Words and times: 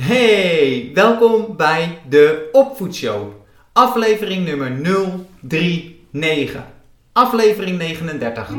Hey, 0.00 0.90
welkom 0.94 1.56
bij 1.56 1.98
de 2.08 2.48
Opvoedshow. 2.52 3.32
Aflevering 3.72 4.46
nummer 4.46 4.70
039. 5.40 6.62
Aflevering 7.12 7.78
39. 7.78 8.50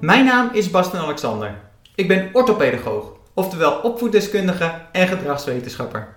Mijn 0.00 0.24
naam 0.24 0.50
is 0.52 0.70
Basten 0.70 0.98
Alexander. 0.98 1.60
Ik 1.94 2.08
ben 2.08 2.30
orthopedagoog, 2.32 3.12
oftewel 3.34 3.80
opvoeddeskundige 3.80 4.80
en 4.92 5.08
gedragswetenschapper. 5.08 6.14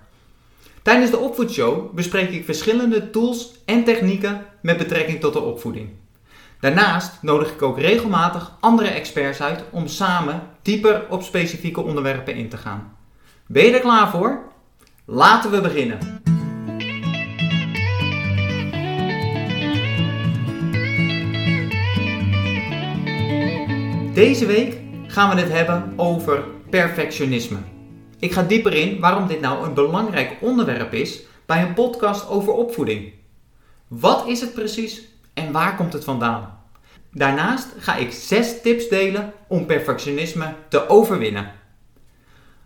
Tijdens 0.82 1.10
de 1.10 1.18
Opvoedshow 1.18 1.94
bespreek 1.94 2.30
ik 2.30 2.44
verschillende 2.44 3.10
tools 3.10 3.62
en 3.64 3.84
technieken 3.84 4.46
met 4.62 4.76
betrekking 4.76 5.20
tot 5.20 5.32
de 5.32 5.40
opvoeding. 5.40 5.90
Daarnaast 6.60 7.22
nodig 7.22 7.52
ik 7.52 7.62
ook 7.62 7.78
regelmatig 7.78 8.56
andere 8.60 8.88
experts 8.88 9.40
uit 9.40 9.64
om 9.70 9.86
samen 9.86 10.42
dieper 10.62 11.06
op 11.08 11.22
specifieke 11.22 11.80
onderwerpen 11.80 12.34
in 12.34 12.48
te 12.48 12.56
gaan. 12.56 12.96
Ben 13.46 13.64
je 13.64 13.72
er 13.72 13.80
klaar 13.80 14.10
voor? 14.10 14.42
Laten 15.04 15.50
we 15.50 15.60
beginnen. 15.60 15.98
Deze 24.14 24.46
week 24.46 24.80
gaan 25.06 25.34
we 25.34 25.40
het 25.40 25.52
hebben 25.52 25.92
over 25.96 26.44
perfectionisme. 26.70 27.58
Ik 28.18 28.32
ga 28.32 28.42
dieper 28.42 28.72
in 28.72 29.00
waarom 29.00 29.26
dit 29.26 29.40
nou 29.40 29.66
een 29.66 29.74
belangrijk 29.74 30.36
onderwerp 30.40 30.92
is 30.92 31.22
bij 31.46 31.62
een 31.62 31.74
podcast 31.74 32.28
over 32.28 32.52
opvoeding. 32.52 33.12
Wat 33.88 34.26
is 34.26 34.40
het 34.40 34.54
precies 34.54 35.08
en 35.36 35.52
waar 35.52 35.76
komt 35.76 35.92
het 35.92 36.04
vandaan? 36.04 36.58
Daarnaast 37.12 37.68
ga 37.78 37.96
ik 37.96 38.12
6 38.12 38.60
tips 38.62 38.88
delen 38.88 39.32
om 39.48 39.66
perfectionisme 39.66 40.54
te 40.68 40.88
overwinnen. 40.88 41.52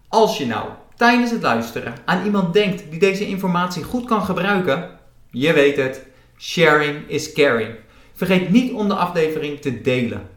Als 0.09 0.38
je 0.38 0.46
nou 0.46 0.69
tijdens 0.96 1.30
het 1.30 1.43
luisteren 1.43 1.95
aan 2.04 2.24
iemand 2.24 2.52
denkt 2.52 2.91
die 2.91 2.98
deze 2.98 3.26
informatie 3.26 3.82
goed 3.82 4.04
kan 4.04 4.23
gebruiken, 4.23 4.91
je 5.30 5.52
weet 5.52 5.76
het, 5.76 6.07
sharing 6.38 7.09
is 7.09 7.32
caring. 7.32 7.74
Vergeet 8.13 8.51
niet 8.51 8.73
om 8.73 8.88
de 8.88 8.95
aflevering 8.95 9.60
te 9.60 9.80
delen. 9.80 10.29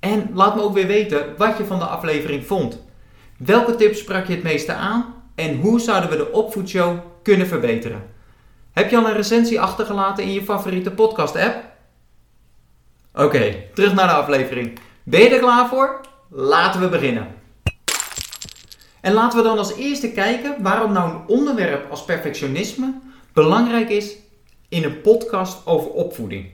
En 0.00 0.30
laat 0.34 0.54
me 0.54 0.62
ook 0.62 0.74
weer 0.74 0.86
weten 0.86 1.24
wat 1.36 1.58
je 1.58 1.64
van 1.64 1.78
de 1.78 1.84
aflevering 1.84 2.46
vond. 2.46 2.82
Welke 3.38 3.74
tips 3.74 3.98
sprak 3.98 4.26
je 4.26 4.34
het 4.34 4.42
meeste 4.42 4.72
aan 4.72 5.14
en 5.34 5.60
hoe 5.60 5.80
zouden 5.80 6.10
we 6.10 6.16
de 6.16 6.32
opvoedshow 6.32 6.98
kunnen 7.22 7.46
verbeteren? 7.46 8.02
Heb 8.72 8.90
je 8.90 8.96
al 8.96 9.06
een 9.06 9.16
recensie 9.16 9.60
achtergelaten 9.60 10.24
in 10.24 10.32
je 10.32 10.42
favoriete 10.42 10.90
podcast-app? 10.90 11.71
Oké, 13.14 13.54
terug 13.74 13.94
naar 13.94 14.06
de 14.06 14.12
aflevering. 14.12 14.78
Ben 15.02 15.20
je 15.20 15.28
er 15.28 15.38
klaar 15.38 15.68
voor? 15.68 16.00
Laten 16.28 16.80
we 16.80 16.88
beginnen. 16.88 17.34
En 19.00 19.12
laten 19.12 19.38
we 19.38 19.44
dan 19.44 19.58
als 19.58 19.76
eerste 19.76 20.12
kijken 20.12 20.62
waarom 20.62 20.92
nou 20.92 21.10
een 21.10 21.26
onderwerp 21.26 21.90
als 21.90 22.04
perfectionisme 22.04 22.94
belangrijk 23.32 23.88
is 23.88 24.16
in 24.68 24.84
een 24.84 25.00
podcast 25.00 25.66
over 25.66 25.90
opvoeding. 25.90 26.50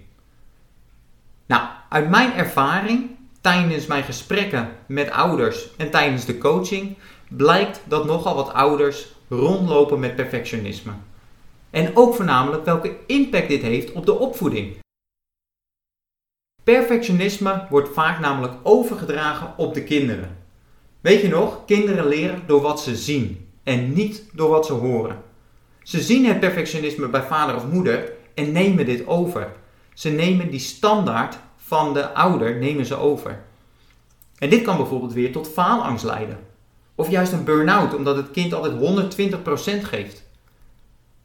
Nou, 1.47 1.62
uit 1.89 2.09
mijn 2.11 2.33
ervaring 2.33 3.11
tijdens 3.41 3.87
mijn 3.87 4.03
gesprekken 4.03 4.69
met 4.87 5.11
ouders 5.11 5.77
en 5.77 5.91
tijdens 5.91 6.25
de 6.25 6.39
coaching 6.39 6.97
blijkt 7.28 7.81
dat 7.84 8.05
nogal 8.05 8.34
wat 8.34 8.53
ouders 8.53 9.06
rondlopen 9.28 10.00
met 10.00 10.17
perfectionisme. 10.17 10.93
En 11.70 11.97
ook 11.97 12.15
voornamelijk 12.15 12.65
welke 12.65 12.97
impact 13.06 13.48
dit 13.48 13.62
heeft 13.62 13.93
op 13.93 14.06
de 14.06 14.19
opvoeding. 14.19 14.77
Perfectionisme 16.69 17.67
wordt 17.71 17.89
vaak 17.89 18.21
namelijk 18.21 18.55
overgedragen 18.63 19.55
op 19.57 19.75
de 19.75 19.85
kinderen. 19.85 20.37
Weet 21.01 21.21
je 21.21 21.29
nog, 21.29 21.65
kinderen 21.65 22.07
leren 22.07 22.43
door 22.47 22.61
wat 22.61 22.81
ze 22.81 22.97
zien 22.97 23.49
en 23.63 23.93
niet 23.93 24.25
door 24.33 24.51
wat 24.51 24.67
ze 24.67 24.73
horen. 24.73 25.23
Ze 25.83 26.01
zien 26.01 26.27
het 26.27 26.41
perfectionisme 26.41 27.09
bij 27.09 27.23
vader 27.23 27.57
of 27.57 27.67
moeder 27.67 28.13
en 28.34 28.53
nemen 28.53 28.87
dit 28.87 29.07
over. 29.07 29.53
Ze 29.95 30.11
nemen 30.11 30.51
die 30.51 30.61
standaard 30.61 31.39
van 31.57 31.95
de 31.95 32.15
ouder 32.15 32.57
nemen 32.57 32.87
ze 32.87 32.97
over. 32.97 33.43
En 34.39 34.51
dit 34.51 34.62
kan 34.62 34.77
bijvoorbeeld 34.77 35.12
weer 35.12 35.33
tot 35.33 35.49
faalangst 35.49 36.05
leiden. 36.05 36.39
Of 36.95 37.11
juist 37.11 37.33
een 37.33 37.45
burn-out 37.45 37.95
omdat 37.95 38.17
het 38.17 38.31
kind 38.31 38.55
altijd 38.55 39.15
120% 39.83 39.84
geeft. 39.84 40.25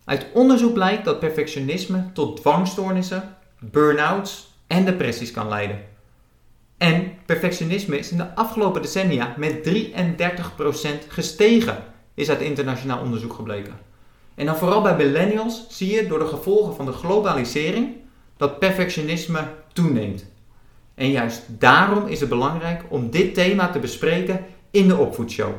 Uit 0.05 0.27
onderzoek 0.33 0.73
blijkt 0.73 1.05
dat 1.05 1.19
perfectionisme 1.19 2.11
tot 2.13 2.37
dwangstoornissen, 2.37 3.35
burn-outs 3.59 4.51
en 4.73 4.85
depressies 4.85 5.31
kan 5.31 5.47
leiden. 5.47 5.79
En 6.77 7.13
perfectionisme 7.25 7.97
is 7.97 8.11
in 8.11 8.17
de 8.17 8.35
afgelopen 8.35 8.81
decennia 8.81 9.33
met 9.37 9.63
33% 9.63 11.07
gestegen, 11.07 11.83
is 12.13 12.29
uit 12.29 12.41
internationaal 12.41 13.01
onderzoek 13.01 13.33
gebleken. 13.33 13.79
En 14.35 14.45
dan 14.45 14.55
vooral 14.55 14.81
bij 14.81 14.95
millennials 14.95 15.65
zie 15.69 15.91
je 15.95 16.07
door 16.07 16.19
de 16.19 16.27
gevolgen 16.27 16.75
van 16.75 16.85
de 16.85 16.91
globalisering 16.91 17.95
dat 18.37 18.59
perfectionisme 18.59 19.47
toeneemt. 19.73 20.25
En 20.95 21.11
juist 21.11 21.43
daarom 21.47 22.07
is 22.07 22.19
het 22.19 22.29
belangrijk 22.29 22.83
om 22.89 23.09
dit 23.09 23.33
thema 23.33 23.69
te 23.69 23.79
bespreken 23.79 24.45
in 24.71 24.87
de 24.87 24.97
opvoedshow. 24.97 25.53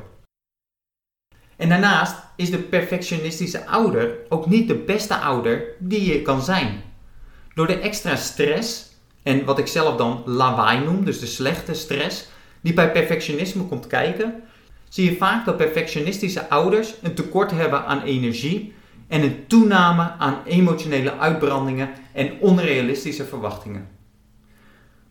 En 1.57 1.69
daarnaast 1.69 2.17
is 2.37 2.51
de 2.51 2.59
perfectionistische 2.59 3.67
ouder 3.67 4.17
ook 4.29 4.47
niet 4.47 4.69
de 4.69 4.75
beste 4.75 5.17
ouder 5.17 5.65
die 5.79 6.13
je 6.13 6.23
kan 6.23 6.43
zijn. 6.43 6.83
Door 7.55 7.67
de 7.67 7.79
extra 7.79 8.17
stress 8.17 8.93
en 9.25 9.45
wat 9.45 9.59
ik 9.59 9.67
zelf 9.67 9.97
dan 9.97 10.23
lawaai 10.27 10.85
noem, 10.85 11.05
dus 11.05 11.21
de 11.21 11.27
slechte 11.27 11.75
stress, 11.75 12.27
die 12.61 12.75
bij 12.75 12.93
perfectionisme 12.93 13.63
komt 13.63 13.87
kijken, 13.87 14.43
zie 14.89 15.11
je 15.11 15.17
vaak 15.17 15.45
dat 15.45 15.57
perfectionistische 15.57 16.49
ouders 16.49 16.95
een 17.03 17.15
tekort 17.15 17.51
hebben 17.51 17.85
aan 17.85 18.03
energie 18.03 18.75
en 19.09 19.23
een 19.23 19.47
toename 19.47 20.13
aan 20.19 20.43
emotionele 20.45 21.17
uitbrandingen 21.19 21.91
en 22.13 22.33
onrealistische 22.41 23.25
verwachtingen. 23.25 23.89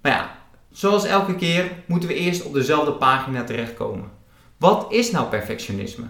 Maar 0.01 0.12
ja, 0.12 0.35
zoals 0.72 1.06
elke 1.06 1.35
keer 1.35 1.72
moeten 1.85 2.09
we 2.09 2.16
eerst 2.16 2.44
op 2.44 2.53
dezelfde 2.53 2.91
pagina 2.91 3.44
terechtkomen. 3.44 4.12
Wat 4.57 4.85
is 4.90 5.12
nou 5.12 5.28
perfectionisme? 5.28 6.06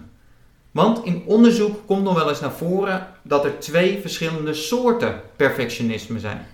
Want 0.70 1.04
in 1.04 1.22
onderzoek 1.26 1.86
komt 1.86 2.02
nog 2.02 2.14
wel 2.14 2.28
eens 2.28 2.40
naar 2.40 2.52
voren 2.52 3.06
dat 3.22 3.44
er 3.44 3.58
twee 3.58 4.00
verschillende 4.00 4.54
soorten 4.54 5.20
perfectionisme 5.36 6.18
zijn. 6.18 6.46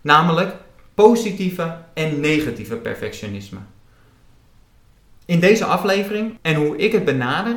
Namelijk 0.00 0.54
positieve 0.94 1.76
en 1.94 2.20
negatieve 2.20 2.76
perfectionisme. 2.76 3.58
In 5.26 5.40
deze 5.40 5.64
aflevering 5.64 6.38
en 6.42 6.54
hoe 6.54 6.76
ik 6.76 6.92
het 6.92 7.04
benader, 7.04 7.56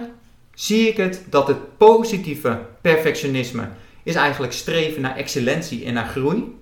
zie 0.53 0.87
ik 0.87 0.97
het 0.97 1.23
dat 1.29 1.47
het 1.47 1.77
positieve 1.77 2.59
perfectionisme 2.81 3.69
is 4.03 4.15
eigenlijk 4.15 4.53
streven 4.53 5.01
naar 5.01 5.15
excellentie 5.15 5.85
en 5.85 5.93
naar 5.93 6.07
groei. 6.07 6.55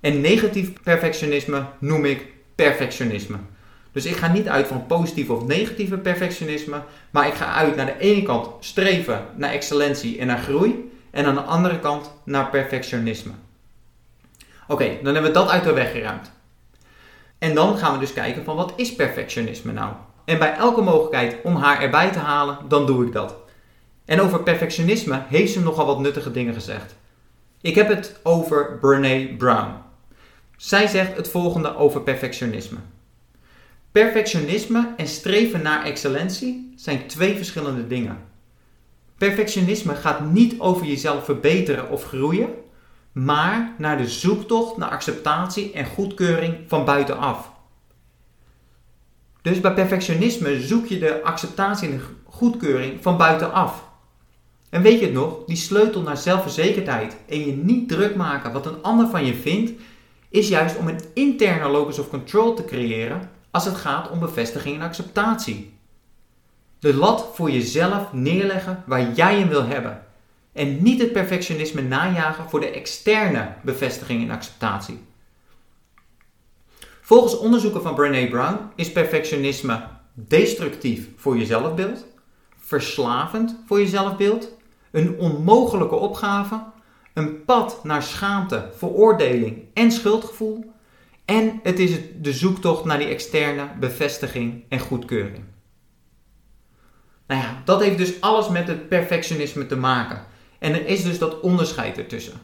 En 0.00 0.20
negatief 0.20 0.72
perfectionisme 0.82 1.64
noem 1.78 2.04
ik 2.04 2.26
perfectionisme. 2.54 3.36
Dus 3.92 4.04
ik 4.04 4.16
ga 4.16 4.32
niet 4.32 4.48
uit 4.48 4.66
van 4.66 4.86
positieve 4.86 5.32
of 5.32 5.46
negatieve 5.46 5.98
perfectionisme, 5.98 6.82
maar 7.10 7.26
ik 7.26 7.34
ga 7.34 7.54
uit 7.54 7.76
naar 7.76 7.86
de 7.86 7.98
ene 7.98 8.22
kant 8.22 8.64
streven 8.64 9.26
naar 9.36 9.50
excellentie 9.50 10.18
en 10.18 10.26
naar 10.26 10.38
groei, 10.38 10.90
en 11.10 11.24
aan 11.24 11.34
de 11.34 11.40
andere 11.40 11.78
kant 11.78 12.12
naar 12.24 12.50
perfectionisme. 12.50 13.32
Oké, 14.70 14.98
dan 15.02 15.14
hebben 15.14 15.32
we 15.32 15.38
dat 15.38 15.48
uit 15.48 15.64
de 15.64 15.72
weg 15.72 15.90
geruimd. 15.90 16.30
En 17.38 17.54
dan 17.54 17.78
gaan 17.78 17.92
we 17.92 17.98
dus 17.98 18.12
kijken 18.12 18.44
van 18.44 18.56
wat 18.56 18.72
is 18.76 18.94
perfectionisme 18.94 19.72
nou? 19.72 19.92
En 20.24 20.38
bij 20.38 20.54
elke 20.54 20.80
mogelijkheid 20.80 21.36
om 21.42 21.56
haar 21.56 21.80
erbij 21.80 22.10
te 22.10 22.18
halen, 22.18 22.58
dan 22.68 22.86
doe 22.86 23.06
ik 23.06 23.12
dat. 23.12 23.34
En 24.04 24.20
over 24.20 24.42
perfectionisme 24.42 25.22
heeft 25.28 25.52
ze 25.52 25.60
nogal 25.60 25.86
wat 25.86 25.98
nuttige 25.98 26.30
dingen 26.30 26.54
gezegd. 26.54 26.94
Ik 27.60 27.74
heb 27.74 27.88
het 27.88 28.20
over 28.22 28.78
Brene 28.80 29.36
Brown. 29.36 29.72
Zij 30.56 30.86
zegt 30.86 31.16
het 31.16 31.28
volgende 31.28 31.76
over 31.76 32.00
perfectionisme. 32.02 32.78
Perfectionisme 33.92 34.94
en 34.96 35.06
streven 35.06 35.62
naar 35.62 35.84
excellentie 35.84 36.72
zijn 36.76 37.06
twee 37.06 37.36
verschillende 37.36 37.86
dingen. 37.86 38.18
Perfectionisme 39.18 39.94
gaat 39.94 40.20
niet 40.20 40.60
over 40.60 40.86
jezelf 40.86 41.24
verbeteren 41.24 41.90
of 41.90 42.04
groeien, 42.04 42.48
maar 43.12 43.74
naar 43.78 43.98
de 43.98 44.08
zoektocht 44.08 44.76
naar 44.76 44.90
acceptatie 44.90 45.72
en 45.72 45.86
goedkeuring 45.86 46.56
van 46.66 46.84
buitenaf. 46.84 47.50
Dus 49.42 49.60
bij 49.60 49.74
perfectionisme 49.74 50.60
zoek 50.60 50.86
je 50.86 50.98
de 50.98 51.22
acceptatie 51.22 51.88
en 51.88 51.96
de 51.96 52.04
goedkeuring 52.24 53.02
van 53.02 53.16
buitenaf. 53.16 53.88
En 54.70 54.82
weet 54.82 54.98
je 54.98 55.04
het 55.04 55.14
nog, 55.14 55.44
die 55.46 55.56
sleutel 55.56 56.02
naar 56.02 56.16
zelfverzekerdheid 56.16 57.16
en 57.28 57.46
je 57.46 57.52
niet 57.52 57.88
druk 57.88 58.16
maken 58.16 58.52
wat 58.52 58.66
een 58.66 58.82
ander 58.82 59.08
van 59.08 59.24
je 59.24 59.34
vindt, 59.34 59.72
is 60.28 60.48
juist 60.48 60.76
om 60.76 60.88
een 60.88 61.00
interne 61.14 61.68
locus 61.68 61.98
of 61.98 62.08
control 62.08 62.54
te 62.54 62.64
creëren 62.64 63.30
als 63.50 63.64
het 63.64 63.76
gaat 63.76 64.10
om 64.10 64.18
bevestiging 64.18 64.76
en 64.76 64.82
acceptatie. 64.82 65.72
De 66.78 66.94
lat 66.94 67.30
voor 67.34 67.50
jezelf 67.50 68.12
neerleggen 68.12 68.82
waar 68.86 69.12
jij 69.12 69.38
hem 69.38 69.48
wil 69.48 69.64
hebben. 69.64 70.04
En 70.52 70.82
niet 70.82 71.00
het 71.00 71.12
perfectionisme 71.12 71.82
najagen 71.82 72.48
voor 72.48 72.60
de 72.60 72.70
externe 72.70 73.52
bevestiging 73.62 74.22
en 74.22 74.30
acceptatie. 74.30 75.00
Volgens 77.00 77.38
onderzoeken 77.38 77.82
van 77.82 77.94
Brené 77.94 78.28
Brown 78.28 78.58
is 78.74 78.92
perfectionisme 78.92 79.82
destructief 80.14 81.08
voor 81.16 81.36
je 81.36 81.46
zelfbeeld, 81.46 82.06
verslavend 82.56 83.56
voor 83.66 83.80
je 83.80 83.86
zelfbeeld, 83.86 84.52
een 84.90 85.18
onmogelijke 85.18 85.94
opgave, 85.94 86.62
een 87.14 87.44
pad 87.44 87.84
naar 87.84 88.02
schaamte, 88.02 88.70
veroordeling 88.76 89.58
en 89.74 89.92
schuldgevoel. 89.92 90.72
En 91.24 91.60
het 91.62 91.78
is 91.78 91.98
de 92.20 92.32
zoektocht 92.32 92.84
naar 92.84 92.98
die 92.98 93.08
externe 93.08 93.68
bevestiging 93.80 94.64
en 94.68 94.78
goedkeuring. 94.78 95.44
Nou 97.26 97.40
ja, 97.40 97.62
dat 97.64 97.82
heeft 97.82 97.98
dus 97.98 98.20
alles 98.20 98.48
met 98.48 98.68
het 98.68 98.88
perfectionisme 98.88 99.66
te 99.66 99.76
maken. 99.76 100.24
En 100.60 100.74
er 100.74 100.86
is 100.86 101.02
dus 101.02 101.18
dat 101.18 101.40
onderscheid 101.40 101.98
ertussen. 101.98 102.40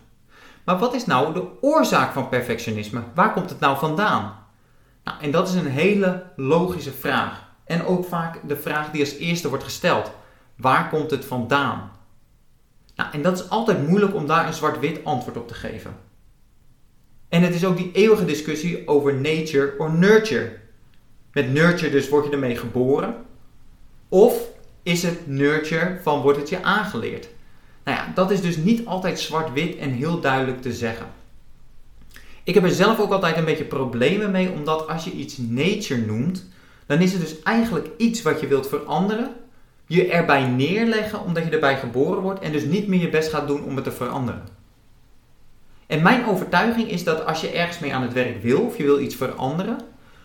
Maar 0.65 0.79
wat 0.79 0.95
is 0.95 1.07
nou 1.07 1.35
de 1.35 1.47
oorzaak 1.61 2.13
van 2.13 2.29
perfectionisme? 2.29 3.03
Waar 3.15 3.33
komt 3.33 3.51
het 3.51 3.61
nou 3.61 3.79
vandaan? 3.79 4.37
Nou, 5.05 5.21
en 5.21 5.31
dat 5.31 5.49
is 5.49 5.55
een 5.55 5.67
hele 5.67 6.23
logische 6.37 6.93
vraag. 6.93 7.45
En 7.65 7.85
ook 7.85 8.05
vaak 8.05 8.39
de 8.49 8.57
vraag 8.57 8.91
die 8.91 9.01
als 9.01 9.17
eerste 9.17 9.49
wordt 9.49 9.65
gesteld. 9.65 10.11
Waar 10.57 10.89
komt 10.89 11.11
het 11.11 11.25
vandaan? 11.25 11.91
Nou, 12.95 13.13
en 13.13 13.23
dat 13.23 13.39
is 13.39 13.51
altijd 13.51 13.89
moeilijk 13.89 14.15
om 14.15 14.27
daar 14.27 14.47
een 14.47 14.55
zwart-wit 14.55 15.05
antwoord 15.05 15.37
op 15.37 15.49
te 15.49 15.55
geven. 15.55 15.97
En 17.29 17.43
het 17.43 17.55
is 17.55 17.65
ook 17.65 17.77
die 17.77 17.93
eeuwige 17.93 18.25
discussie 18.25 18.89
over 18.89 19.15
nature 19.15 19.75
or 19.79 19.91
nurture. 19.91 20.59
Met 21.33 21.53
nurture 21.53 21.91
dus 21.91 22.09
word 22.09 22.25
je 22.25 22.31
ermee 22.31 22.57
geboren. 22.57 23.15
Of 24.09 24.49
is 24.83 25.03
het 25.03 25.27
nurture 25.27 25.99
van 26.03 26.21
wordt 26.21 26.39
het 26.39 26.49
je 26.49 26.63
aangeleerd? 26.63 27.29
Nou 27.87 27.99
ja, 27.99 28.13
dat 28.15 28.31
is 28.31 28.41
dus 28.41 28.57
niet 28.57 28.87
altijd 28.87 29.21
zwart-wit 29.21 29.77
en 29.77 29.91
heel 29.91 30.21
duidelijk 30.21 30.63
te 30.63 30.73
zeggen. 30.73 31.07
Ik 32.45 32.55
heb 32.55 32.65
er 32.65 32.71
zelf 32.71 33.01
ook 33.01 33.13
altijd 33.13 33.37
een 33.37 33.45
beetje 33.45 33.65
problemen 33.65 34.31
mee, 34.31 34.51
omdat 34.51 34.89
als 34.89 35.05
je 35.05 35.11
iets 35.11 35.37
nature 35.39 36.07
noemt, 36.07 36.47
dan 36.87 36.99
is 36.99 37.13
het 37.13 37.21
dus 37.21 37.43
eigenlijk 37.43 37.89
iets 37.97 38.23
wat 38.23 38.41
je 38.41 38.47
wilt 38.47 38.69
veranderen, 38.69 39.35
je 39.87 40.07
erbij 40.09 40.47
neerleggen 40.47 41.25
omdat 41.25 41.45
je 41.45 41.51
erbij 41.51 41.77
geboren 41.77 42.23
wordt 42.23 42.41
en 42.41 42.53
dus 42.53 42.65
niet 42.65 42.89
meer 42.89 43.01
je 43.01 43.09
best 43.09 43.31
gaat 43.31 43.47
doen 43.47 43.65
om 43.65 43.75
het 43.75 43.85
te 43.85 43.93
veranderen. 43.93 44.43
En 45.87 46.03
mijn 46.03 46.27
overtuiging 46.27 46.91
is 46.91 47.05
dat 47.05 47.27
als 47.27 47.41
je 47.41 47.51
ergens 47.51 47.79
mee 47.79 47.95
aan 47.95 48.03
het 48.03 48.13
werk 48.13 48.43
wil 48.43 48.61
of 48.61 48.77
je 48.77 48.85
wil 48.85 49.01
iets 49.01 49.15
veranderen, 49.15 49.79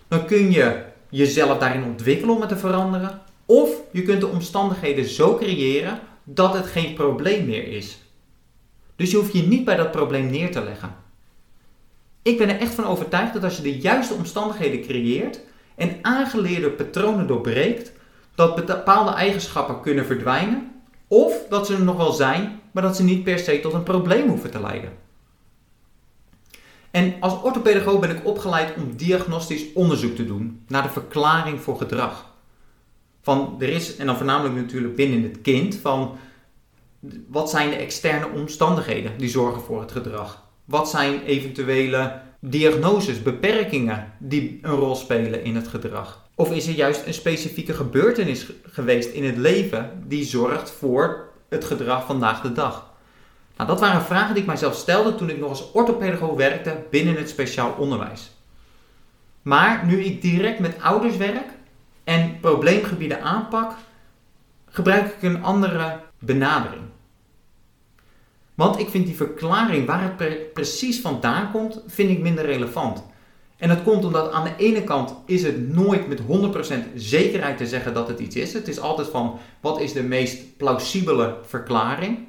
dan 0.07 0.25
kun 0.25 0.51
je 0.51 0.83
jezelf 1.09 1.57
daarin 1.57 1.83
ontwikkelen 1.83 2.35
om 2.35 2.41
het 2.41 2.49
te 2.49 2.57
veranderen. 2.57 3.21
Of 3.45 3.69
je 3.91 4.01
kunt 4.01 4.21
de 4.21 4.27
omstandigheden 4.27 5.05
zo 5.05 5.35
creëren 5.35 5.99
dat 6.33 6.53
het 6.53 6.65
geen 6.65 6.93
probleem 6.93 7.45
meer 7.45 7.67
is. 7.67 7.97
Dus 8.95 9.11
je 9.11 9.17
hoeft 9.17 9.33
je 9.33 9.43
niet 9.43 9.65
bij 9.65 9.75
dat 9.75 9.91
probleem 9.91 10.29
neer 10.29 10.51
te 10.51 10.63
leggen. 10.63 10.95
Ik 12.21 12.37
ben 12.37 12.49
er 12.49 12.59
echt 12.59 12.73
van 12.73 12.85
overtuigd 12.85 13.33
dat 13.33 13.43
als 13.43 13.55
je 13.55 13.61
de 13.61 13.79
juiste 13.79 14.13
omstandigheden 14.13 14.81
creëert 14.81 15.39
en 15.75 15.97
aangeleerde 16.01 16.69
patronen 16.69 17.27
doorbreekt, 17.27 17.91
dat 18.35 18.65
bepaalde 18.65 19.11
eigenschappen 19.11 19.81
kunnen 19.81 20.05
verdwijnen 20.05 20.71
of 21.07 21.33
dat 21.49 21.67
ze 21.67 21.73
er 21.73 21.83
nog 21.83 21.97
wel 21.97 22.11
zijn, 22.11 22.61
maar 22.71 22.83
dat 22.83 22.95
ze 22.95 23.03
niet 23.03 23.23
per 23.23 23.39
se 23.39 23.59
tot 23.59 23.73
een 23.73 23.83
probleem 23.83 24.27
hoeven 24.27 24.51
te 24.51 24.61
leiden. 24.61 24.91
En 26.91 27.15
als 27.19 27.41
orthopedagoog 27.41 27.99
ben 27.99 28.09
ik 28.09 28.25
opgeleid 28.25 28.75
om 28.75 28.95
diagnostisch 28.95 29.73
onderzoek 29.73 30.15
te 30.15 30.25
doen 30.25 30.63
naar 30.67 30.83
de 30.83 30.89
verklaring 30.89 31.61
voor 31.61 31.77
gedrag. 31.77 32.30
Van 33.21 33.55
er 33.59 33.69
is, 33.69 33.95
en 33.95 34.05
dan 34.05 34.17
voornamelijk 34.17 34.55
natuurlijk 34.55 34.95
binnen 34.95 35.23
het 35.23 35.41
kind, 35.41 35.75
van 35.75 36.17
wat 37.27 37.49
zijn 37.49 37.69
de 37.69 37.75
externe 37.75 38.29
omstandigheden 38.29 39.17
die 39.17 39.29
zorgen 39.29 39.61
voor 39.61 39.81
het 39.81 39.91
gedrag? 39.91 40.43
Wat 40.65 40.89
zijn 40.89 41.23
eventuele 41.23 42.21
diagnoses, 42.39 43.21
beperkingen 43.21 44.13
die 44.19 44.59
een 44.61 44.75
rol 44.75 44.95
spelen 44.95 45.43
in 45.43 45.55
het 45.55 45.67
gedrag? 45.67 46.29
Of 46.35 46.51
is 46.51 46.67
er 46.67 46.73
juist 46.73 47.05
een 47.05 47.13
specifieke 47.13 47.73
gebeurtenis 47.73 48.51
geweest 48.63 49.09
in 49.09 49.23
het 49.23 49.37
leven 49.37 50.03
die 50.07 50.23
zorgt 50.23 50.71
voor 50.71 51.29
het 51.49 51.65
gedrag 51.65 52.05
vandaag 52.05 52.41
de 52.41 52.51
dag? 52.51 52.89
Nou, 53.57 53.69
dat 53.69 53.79
waren 53.79 54.01
vragen 54.01 54.33
die 54.33 54.41
ik 54.41 54.47
mijzelf 54.47 54.75
stelde 54.75 55.15
toen 55.15 55.29
ik 55.29 55.39
nog 55.39 55.49
als 55.49 55.71
orthopedagoog 55.71 56.35
werkte 56.35 56.83
binnen 56.89 57.15
het 57.15 57.29
speciaal 57.29 57.75
onderwijs. 57.77 58.31
Maar 59.41 59.85
nu 59.85 60.03
ik 60.03 60.21
direct 60.21 60.59
met 60.59 60.81
ouders 60.81 61.17
werk 61.17 61.50
en 62.03 62.39
probleemgebieden 62.39 63.21
aanpak, 63.21 63.71
gebruik 64.65 65.13
ik 65.13 65.21
een 65.21 65.43
andere 65.43 65.99
benadering. 66.19 66.81
Want 68.53 68.79
ik 68.79 68.89
vind 68.89 69.05
die 69.05 69.15
verklaring 69.15 69.85
waar 69.85 70.01
het 70.17 70.53
precies 70.53 71.01
vandaan 71.01 71.51
komt, 71.51 71.81
vind 71.87 72.09
ik 72.09 72.19
minder 72.19 72.45
relevant. 72.45 73.03
En 73.57 73.67
dat 73.67 73.83
komt 73.83 74.05
omdat 74.05 74.31
aan 74.31 74.43
de 74.43 74.55
ene 74.57 74.83
kant 74.83 75.15
is 75.25 75.43
het 75.43 75.69
nooit 75.69 76.07
met 76.07 76.21
100% 76.21 76.93
zekerheid 76.95 77.57
te 77.57 77.67
zeggen 77.67 77.93
dat 77.93 78.07
het 78.07 78.19
iets 78.19 78.35
is. 78.35 78.53
Het 78.53 78.67
is 78.67 78.79
altijd 78.79 79.07
van 79.07 79.39
wat 79.59 79.79
is 79.79 79.93
de 79.93 80.03
meest 80.03 80.57
plausibele 80.57 81.37
verklaring. 81.45 82.27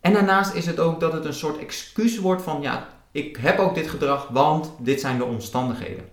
En 0.00 0.12
daarnaast 0.12 0.54
is 0.54 0.66
het 0.66 0.80
ook 0.80 1.00
dat 1.00 1.12
het 1.12 1.24
een 1.24 1.34
soort 1.34 1.58
excuus 1.58 2.18
wordt 2.18 2.42
van 2.42 2.62
ja, 2.62 2.88
ik 3.12 3.36
heb 3.36 3.58
ook 3.58 3.74
dit 3.74 3.88
gedrag, 3.88 4.28
want 4.28 4.72
dit 4.78 5.00
zijn 5.00 5.18
de 5.18 5.24
omstandigheden. 5.24 6.04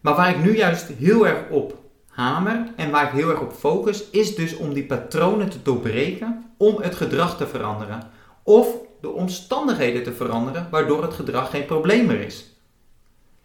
Maar 0.00 0.14
waar 0.14 0.30
ik 0.30 0.42
nu 0.42 0.56
juist 0.56 0.86
heel 0.86 1.26
erg 1.26 1.48
op 1.48 1.78
hamer 2.08 2.72
en 2.76 2.90
waar 2.90 3.04
ik 3.04 3.12
heel 3.12 3.30
erg 3.30 3.40
op 3.40 3.52
focus, 3.52 4.10
is 4.10 4.34
dus 4.34 4.56
om 4.56 4.74
die 4.74 4.86
patronen 4.86 5.48
te 5.48 5.62
doorbreken 5.62 6.52
om 6.56 6.76
het 6.82 6.94
gedrag 6.94 7.36
te 7.36 7.46
veranderen. 7.46 8.10
Of 8.42 8.68
de 9.00 9.08
omstandigheden 9.08 10.02
te 10.02 10.12
veranderen 10.12 10.68
waardoor 10.70 11.02
het 11.02 11.14
gedrag 11.14 11.50
geen 11.50 11.64
probleem 11.64 12.06
meer 12.06 12.20
is. 12.20 12.54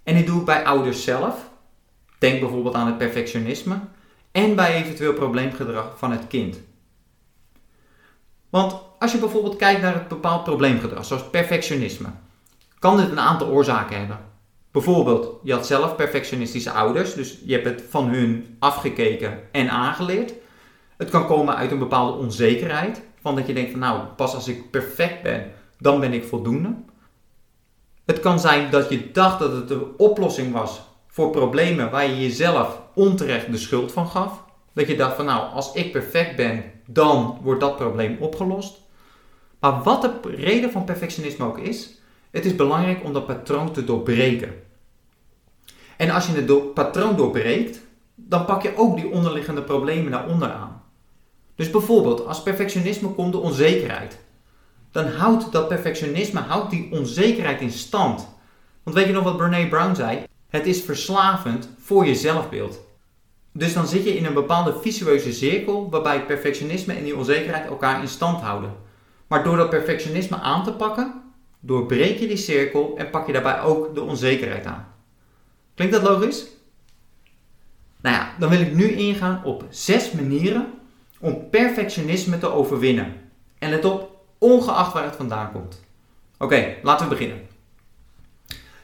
En 0.04 0.16
dit 0.16 0.26
doe 0.26 0.40
ik 0.40 0.46
bij 0.46 0.66
ouders 0.66 1.04
zelf. 1.04 1.50
Denk 2.18 2.40
bijvoorbeeld 2.40 2.76
aan 2.76 2.88
het 2.88 2.98
perfectionisme. 2.98 3.80
En 4.32 4.56
bij 4.56 4.76
eventueel 4.76 5.14
probleemgedrag 5.14 5.94
van 5.98 6.12
het 6.12 6.28
kind. 6.28 6.58
Want 8.50 8.76
als 9.00 9.12
je 9.12 9.18
bijvoorbeeld 9.18 9.56
kijkt 9.56 9.82
naar 9.82 9.94
het 9.94 10.08
bepaald 10.08 10.44
probleemgedrag, 10.44 11.06
zoals 11.06 11.30
perfectionisme, 11.30 12.08
kan 12.80 12.98
dit 12.98 13.10
een 13.10 13.20
aantal 13.20 13.48
oorzaken 13.48 13.98
hebben. 13.98 14.20
Bijvoorbeeld, 14.76 15.40
je 15.44 15.54
had 15.54 15.68
zelf 15.68 15.96
perfectionistische 15.96 16.72
ouders, 16.72 17.14
dus 17.14 17.40
je 17.46 17.54
hebt 17.54 17.66
het 17.66 17.84
van 17.90 18.08
hun 18.08 18.56
afgekeken 18.60 19.40
en 19.52 19.70
aangeleerd. 19.70 20.34
Het 20.98 21.10
kan 21.10 21.28
komen 21.28 21.56
uit 21.56 21.72
een 21.72 21.80
bepaalde 21.80 22.18
onzekerheid, 22.18 23.02
van 23.22 23.36
dat 23.36 23.48
je 23.48 23.54
denkt 23.54 23.72
van 23.72 23.80
nou, 23.80 24.06
pas 24.16 24.34
als 24.34 24.48
ik 24.48 24.72
perfect 24.72 25.22
ben, 25.22 25.52
dan 25.80 26.00
ben 26.00 26.14
ik 26.14 26.24
voldoende. 26.24 26.76
Het 28.06 28.20
kan 28.20 28.40
zijn 28.40 28.72
dat 28.72 28.90
je 28.90 29.12
dacht 29.12 29.40
dat 29.40 29.52
het 29.52 29.68
de 29.68 29.98
oplossing 29.98 30.54
was 30.54 30.82
voor 31.08 31.30
problemen 31.30 31.92
waar 31.92 32.08
je 32.08 32.22
jezelf 32.22 32.82
onterecht 32.94 33.52
de 33.52 33.58
schuld 33.58 33.92
van 33.92 34.08
gaf. 34.08 34.44
Dat 34.74 34.88
je 34.88 34.96
dacht 34.96 35.16
van 35.16 35.26
nou, 35.26 35.54
als 35.54 35.74
ik 35.74 35.92
perfect 35.92 36.36
ben, 36.36 36.64
dan 36.88 37.40
wordt 37.42 37.62
dat 37.62 37.76
probleem 37.76 38.18
opgelost. 38.20 38.82
Maar 39.60 39.84
wat 39.84 40.02
de 40.02 40.12
reden 40.24 40.72
van 40.72 40.84
perfectionisme 40.84 41.46
ook 41.46 41.60
is, 41.60 42.00
het 42.32 42.46
is 42.46 42.56
belangrijk 42.56 43.04
om 43.04 43.14
dat 43.14 43.26
patroon 43.26 43.72
te 43.72 43.84
doorbreken. 43.84 44.64
En 45.98 46.10
als 46.10 46.28
je 46.28 46.34
het 46.34 46.74
patroon 46.74 47.16
doorbreekt, 47.16 47.80
dan 48.16 48.46
pak 48.46 48.62
je 48.62 48.78
ook 48.78 48.96
die 48.96 49.10
onderliggende 49.10 49.62
problemen 49.62 50.12
naar 50.12 50.28
onderaan. 50.28 50.84
Dus 51.56 51.70
bijvoorbeeld, 51.70 52.26
als 52.26 52.44
perfectionisme 52.44 53.10
komt 53.10 53.32
de 53.32 53.40
onzekerheid, 53.40 54.20
dan 54.92 55.08
houdt 55.08 55.52
dat 55.52 55.68
perfectionisme 55.68 56.40
houdt 56.40 56.70
die 56.70 56.92
onzekerheid 56.92 57.62
in 57.62 57.72
stand. 57.72 58.28
Want 58.84 58.96
weet 58.96 59.06
je 59.06 59.14
nog 59.14 59.24
wat 59.24 59.38
Brene 59.38 59.68
Brown 59.68 59.96
zei? 59.96 60.24
Het 60.50 60.66
is 60.66 60.82
verslavend 60.82 61.70
voor 61.80 62.06
je 62.06 62.16
zelfbeeld. 62.16 62.80
Dus 63.52 63.74
dan 63.74 63.88
zit 63.88 64.04
je 64.04 64.18
in 64.18 64.26
een 64.26 64.34
bepaalde 64.34 64.76
visueuze 64.82 65.34
cirkel 65.34 65.90
waarbij 65.90 66.26
perfectionisme 66.26 66.94
en 66.94 67.04
die 67.04 67.16
onzekerheid 67.16 67.66
elkaar 67.66 68.02
in 68.02 68.08
stand 68.08 68.42
houden. 68.42 68.74
Maar 69.28 69.44
door 69.44 69.58
dat 69.58 69.70
perfectionisme 69.70 70.38
aan 70.38 70.64
te 70.64 70.74
pakken, 70.74 71.22
doorbreek 71.60 72.20
je 72.20 72.28
die 72.28 72.38
cirkel 72.38 72.94
en 72.98 73.10
pak 73.10 73.28
je 73.28 73.34
daarbij 73.34 73.62
ook 73.62 73.96
de 73.96 74.02
onzekerheid 74.02 74.66
aan. 74.66 74.95
Klinkt 75.76 75.94
dat 75.94 76.04
logisch? 76.04 76.46
Nou 78.02 78.16
ja, 78.16 78.36
dan 78.40 78.50
wil 78.50 78.60
ik 78.60 78.76
nu 78.76 78.92
ingaan 78.92 79.44
op 79.44 79.66
zes 79.70 80.12
manieren 80.12 80.74
om 81.20 81.50
perfectionisme 81.50 82.38
te 82.38 82.52
overwinnen. 82.52 83.14
En 83.60 83.70
let 83.70 83.86
op, 83.86 84.24
ongeacht 84.38 84.94
waar 84.94 85.04
het 85.04 85.16
vandaan 85.16 85.52
komt. 85.52 85.84
Oké, 86.38 86.76
laten 86.84 87.10
we 87.10 87.16
beginnen. 87.16 87.48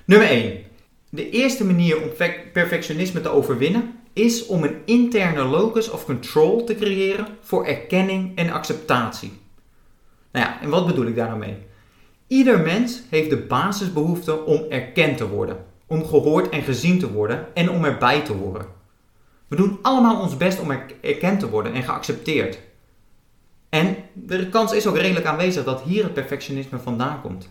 Nummer 0.05 0.27
1. 0.27 0.63
De 1.09 1.29
eerste 1.29 1.65
manier 1.65 2.01
om 2.01 2.09
perfectionisme 2.53 3.21
te 3.21 3.29
overwinnen 3.29 3.99
is 4.13 4.45
om 4.45 4.63
een 4.63 4.81
interne 4.85 5.43
locus 5.43 5.89
of 5.89 6.05
control 6.05 6.63
te 6.63 6.75
creëren 6.75 7.27
voor 7.41 7.65
erkenning 7.65 8.37
en 8.37 8.49
acceptatie. 8.49 9.39
Nou 10.31 10.45
ja, 10.45 10.61
en 10.61 10.69
wat 10.69 10.87
bedoel 10.87 11.05
ik 11.05 11.15
daarmee? 11.15 11.57
Ieder 12.27 12.59
mens 12.59 13.01
heeft 13.09 13.29
de 13.29 13.37
basisbehoefte 13.37 14.45
om 14.45 14.65
erkend 14.69 15.17
te 15.17 15.27
worden 15.27 15.69
om 15.91 16.05
gehoord 16.05 16.49
en 16.49 16.63
gezien 16.63 16.99
te 16.99 17.11
worden 17.11 17.55
en 17.55 17.69
om 17.69 17.85
erbij 17.85 18.21
te 18.21 18.33
horen. 18.33 18.65
We 19.47 19.55
doen 19.55 19.79
allemaal 19.81 20.21
ons 20.21 20.37
best 20.37 20.59
om 20.59 20.71
erkend 21.01 21.39
te 21.39 21.49
worden 21.49 21.73
en 21.73 21.83
geaccepteerd. 21.83 22.59
En 23.69 23.95
de 24.13 24.49
kans 24.49 24.73
is 24.73 24.87
ook 24.87 24.97
redelijk 24.97 25.25
aanwezig 25.25 25.63
dat 25.63 25.81
hier 25.81 26.03
het 26.03 26.13
perfectionisme 26.13 26.79
vandaan 26.79 27.21
komt. 27.21 27.49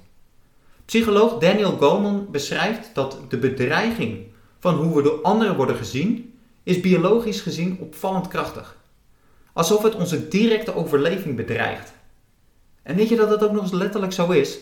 Psycholoog 0.85 1.39
Daniel 1.39 1.77
Goleman 1.77 2.27
beschrijft 2.31 2.91
dat 2.95 3.19
de 3.29 3.39
bedreiging 3.39 4.27
van 4.59 4.75
hoe 4.75 4.97
we 4.97 5.03
door 5.03 5.23
anderen 5.23 5.57
worden 5.57 5.77
gezien 5.77 6.35
is 6.63 6.81
biologisch 6.81 7.41
gezien 7.41 7.79
opvallend 7.81 8.29
krachtig. 8.29 8.77
Alsof 9.53 9.83
het 9.83 9.95
onze 9.95 10.29
directe 10.29 10.75
overleving 10.75 11.37
bedreigt. 11.37 11.93
En 12.83 12.97
weet 12.97 13.09
je 13.09 13.17
dat 13.17 13.31
het 13.31 13.45
ook 13.45 13.53
nog 13.53 13.63
eens 13.63 13.73
letterlijk 13.73 14.13
zo 14.13 14.31
is? 14.31 14.59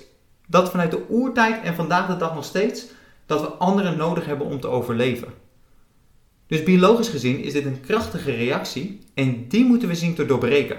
Dat 0.46 0.70
vanuit 0.70 0.90
de 0.90 1.04
oertijd 1.10 1.62
en 1.62 1.74
vandaag 1.74 2.06
de 2.06 2.16
dag 2.16 2.34
nog 2.34 2.44
steeds, 2.44 2.86
dat 3.28 3.40
we 3.40 3.46
anderen 3.46 3.96
nodig 3.96 4.26
hebben 4.26 4.46
om 4.46 4.60
te 4.60 4.68
overleven. 4.68 5.28
Dus 6.46 6.62
biologisch 6.62 7.08
gezien 7.08 7.42
is 7.42 7.52
dit 7.52 7.64
een 7.64 7.80
krachtige 7.80 8.30
reactie 8.30 8.98
en 9.14 9.48
die 9.48 9.64
moeten 9.64 9.88
we 9.88 9.94
zien 9.94 10.14
te 10.14 10.26
doorbreken. 10.26 10.78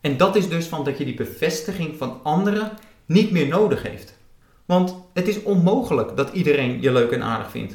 En 0.00 0.16
dat 0.16 0.36
is 0.36 0.48
dus 0.48 0.66
van 0.66 0.84
dat 0.84 0.98
je 0.98 1.04
die 1.04 1.14
bevestiging 1.14 1.96
van 1.96 2.20
anderen 2.22 2.72
niet 3.06 3.30
meer 3.30 3.48
nodig 3.48 3.82
heeft. 3.82 4.18
Want 4.66 4.94
het 5.12 5.28
is 5.28 5.42
onmogelijk 5.42 6.16
dat 6.16 6.32
iedereen 6.32 6.82
je 6.82 6.92
leuk 6.92 7.10
en 7.10 7.22
aardig 7.22 7.50
vindt. 7.50 7.72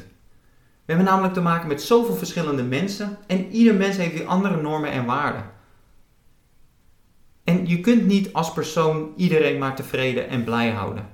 We 0.84 0.92
hebben 0.92 1.06
namelijk 1.06 1.34
te 1.34 1.40
maken 1.40 1.68
met 1.68 1.82
zoveel 1.82 2.14
verschillende 2.14 2.62
mensen 2.62 3.18
en 3.26 3.50
ieder 3.50 3.74
mens 3.74 3.96
heeft 3.96 4.12
weer 4.12 4.26
andere 4.26 4.62
normen 4.62 4.90
en 4.90 5.04
waarden. 5.04 5.50
En 7.44 7.66
je 7.66 7.80
kunt 7.80 8.06
niet 8.06 8.32
als 8.32 8.52
persoon 8.52 9.12
iedereen 9.16 9.58
maar 9.58 9.76
tevreden 9.76 10.28
en 10.28 10.44
blij 10.44 10.70
houden. 10.70 11.13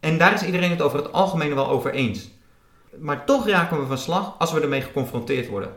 En 0.00 0.18
daar 0.18 0.34
is 0.34 0.44
iedereen 0.44 0.70
het 0.70 0.82
over 0.82 0.98
het 0.98 1.12
algemeen 1.12 1.54
wel 1.54 1.68
over 1.68 1.92
eens. 1.92 2.30
Maar 2.98 3.24
toch 3.24 3.48
raken 3.48 3.80
we 3.80 3.86
van 3.86 3.98
slag 3.98 4.34
als 4.38 4.52
we 4.52 4.60
ermee 4.60 4.80
geconfronteerd 4.80 5.48
worden. 5.48 5.74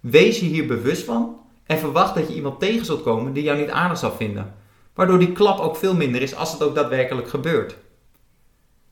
Wees 0.00 0.40
je 0.40 0.46
hier 0.46 0.66
bewust 0.66 1.04
van 1.04 1.40
en 1.66 1.78
verwacht 1.78 2.14
dat 2.14 2.28
je 2.28 2.34
iemand 2.34 2.60
tegen 2.60 2.84
zult 2.84 3.02
komen 3.02 3.32
die 3.32 3.42
jou 3.42 3.58
niet 3.58 3.70
aardig 3.70 3.98
zal 3.98 4.12
vinden. 4.12 4.54
Waardoor 4.94 5.18
die 5.18 5.32
klap 5.32 5.58
ook 5.58 5.76
veel 5.76 5.94
minder 5.94 6.22
is 6.22 6.34
als 6.34 6.52
het 6.52 6.62
ook 6.62 6.74
daadwerkelijk 6.74 7.28
gebeurt. 7.28 7.76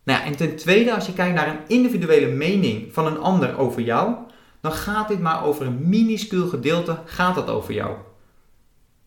Nou 0.04 0.20
ja, 0.20 0.24
en 0.24 0.36
ten 0.36 0.56
tweede, 0.56 0.94
als 0.94 1.06
je 1.06 1.12
kijkt 1.12 1.34
naar 1.34 1.48
een 1.48 1.68
individuele 1.68 2.26
mening 2.26 2.92
van 2.92 3.06
een 3.06 3.18
ander 3.18 3.58
over 3.58 3.82
jou, 3.82 4.14
dan 4.60 4.72
gaat 4.72 5.08
dit 5.08 5.20
maar 5.20 5.44
over 5.44 5.66
een 5.66 5.88
minuscuul 5.88 6.48
gedeelte 6.48 6.98
gaat 7.04 7.34
dat 7.34 7.48
over 7.48 7.74
jou. 7.74 7.96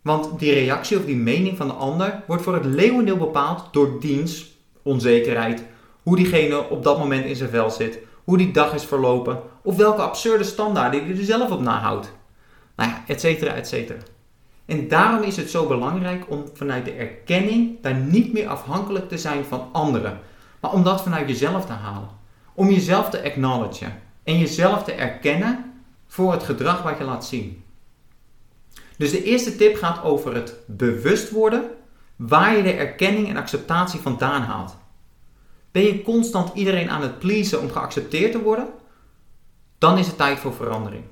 Want 0.01 0.39
die 0.39 0.53
reactie 0.53 0.97
of 0.97 1.05
die 1.05 1.15
mening 1.15 1.57
van 1.57 1.67
de 1.67 1.73
ander 1.73 2.23
wordt 2.27 2.43
voor 2.43 2.53
het 2.53 2.65
leeuwendeel 2.65 3.17
bepaald 3.17 3.73
door 3.73 3.99
diens 3.99 4.50
onzekerheid, 4.83 5.63
hoe 6.03 6.15
diegene 6.15 6.69
op 6.69 6.83
dat 6.83 6.97
moment 6.97 7.25
in 7.25 7.35
zijn 7.35 7.49
vel 7.49 7.69
zit, 7.69 7.99
hoe 8.23 8.37
die 8.37 8.51
dag 8.51 8.73
is 8.73 8.85
verlopen 8.85 9.41
of 9.63 9.75
welke 9.75 10.01
absurde 10.01 10.43
standaarden 10.43 11.05
die 11.05 11.17
er 11.17 11.23
zelf 11.23 11.51
op 11.51 11.61
nahoudt. 11.61 12.11
Nou 12.75 12.89
ja, 12.89 13.03
et 13.07 13.19
cetera, 13.19 13.53
et 13.53 13.67
cetera. 13.67 13.99
En 14.65 14.87
daarom 14.87 15.23
is 15.23 15.37
het 15.37 15.49
zo 15.49 15.67
belangrijk 15.67 16.23
om 16.29 16.43
vanuit 16.53 16.85
de 16.85 16.91
erkenning 16.91 17.81
daar 17.81 17.95
niet 17.95 18.33
meer 18.33 18.47
afhankelijk 18.47 19.09
te 19.09 19.17
zijn 19.17 19.45
van 19.45 19.69
anderen, 19.71 20.19
maar 20.59 20.73
om 20.73 20.83
dat 20.83 21.01
vanuit 21.01 21.27
jezelf 21.27 21.65
te 21.65 21.71
halen. 21.71 22.09
Om 22.53 22.69
jezelf 22.69 23.09
te 23.09 23.23
acknowledgen 23.23 24.01
en 24.23 24.37
jezelf 24.37 24.83
te 24.83 24.91
erkennen 24.91 25.73
voor 26.07 26.31
het 26.31 26.43
gedrag 26.43 26.83
wat 26.83 26.97
je 26.97 27.03
laat 27.03 27.25
zien. 27.25 27.63
Dus 28.97 29.11
de 29.11 29.23
eerste 29.23 29.55
tip 29.55 29.75
gaat 29.75 30.03
over 30.03 30.35
het 30.35 30.55
bewust 30.65 31.29
worden 31.29 31.63
waar 32.27 32.57
je 32.57 32.63
de 32.63 32.71
erkenning 32.71 33.29
en 33.29 33.37
acceptatie 33.37 33.99
vandaan 33.99 34.41
haalt. 34.41 34.77
Ben 35.71 35.83
je 35.83 36.01
constant 36.01 36.51
iedereen 36.53 36.89
aan 36.89 37.01
het 37.01 37.19
pleasen 37.19 37.61
om 37.61 37.71
geaccepteerd 37.71 38.31
te 38.31 38.41
worden? 38.41 38.67
Dan 39.77 39.97
is 39.97 40.07
het 40.07 40.17
tijd 40.17 40.39
voor 40.39 40.53
verandering. 40.53 41.03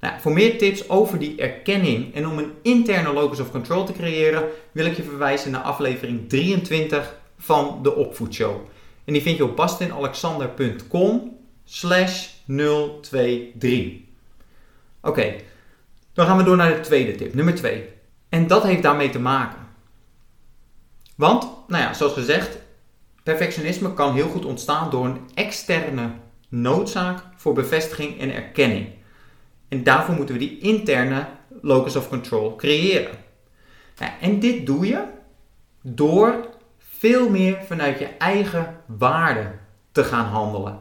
Nou, 0.00 0.20
voor 0.20 0.32
meer 0.32 0.58
tips 0.58 0.88
over 0.88 1.18
die 1.18 1.36
erkenning 1.36 2.14
en 2.14 2.26
om 2.26 2.38
een 2.38 2.52
interne 2.62 3.12
locus 3.12 3.40
of 3.40 3.50
control 3.50 3.84
te 3.84 3.92
creëren, 3.92 4.48
wil 4.72 4.86
ik 4.86 4.96
je 4.96 5.02
verwijzen 5.02 5.50
naar 5.50 5.60
aflevering 5.60 6.28
23 6.28 7.14
van 7.38 7.78
de 7.82 7.94
Opvoedshow. 7.94 8.56
En 9.04 9.12
die 9.12 9.22
vind 9.22 9.36
je 9.36 9.44
op 9.44 9.56
bastinalexander.com 9.56 11.36
slash 11.64 12.28
023. 12.46 13.92
Oké, 15.00 15.34
dan 16.12 16.26
gaan 16.26 16.36
we 16.36 16.42
door 16.42 16.56
naar 16.56 16.74
de 16.74 16.80
tweede 16.80 17.14
tip, 17.14 17.34
nummer 17.34 17.54
2. 17.54 17.88
En 18.28 18.46
dat 18.46 18.62
heeft 18.62 18.82
daarmee 18.82 19.10
te 19.10 19.18
maken. 19.18 19.65
Want, 21.16 21.48
nou 21.66 21.82
ja, 21.82 21.94
zoals 21.94 22.12
gezegd, 22.12 22.58
perfectionisme 23.22 23.94
kan 23.94 24.14
heel 24.14 24.28
goed 24.28 24.44
ontstaan 24.44 24.90
door 24.90 25.04
een 25.04 25.20
externe 25.34 26.10
noodzaak 26.48 27.22
voor 27.36 27.54
bevestiging 27.54 28.20
en 28.20 28.34
erkenning. 28.34 28.88
En 29.68 29.82
daarvoor 29.82 30.14
moeten 30.14 30.34
we 30.34 30.40
die 30.40 30.58
interne 30.58 31.26
locus 31.62 31.96
of 31.96 32.08
control 32.08 32.56
creëren. 32.56 33.14
Nou, 33.98 34.12
en 34.20 34.38
dit 34.38 34.66
doe 34.66 34.86
je 34.86 35.04
door 35.82 36.48
veel 36.78 37.28
meer 37.28 37.58
vanuit 37.66 37.98
je 37.98 38.08
eigen 38.18 38.80
waarde 38.86 39.52
te 39.92 40.04
gaan 40.04 40.26
handelen. 40.26 40.78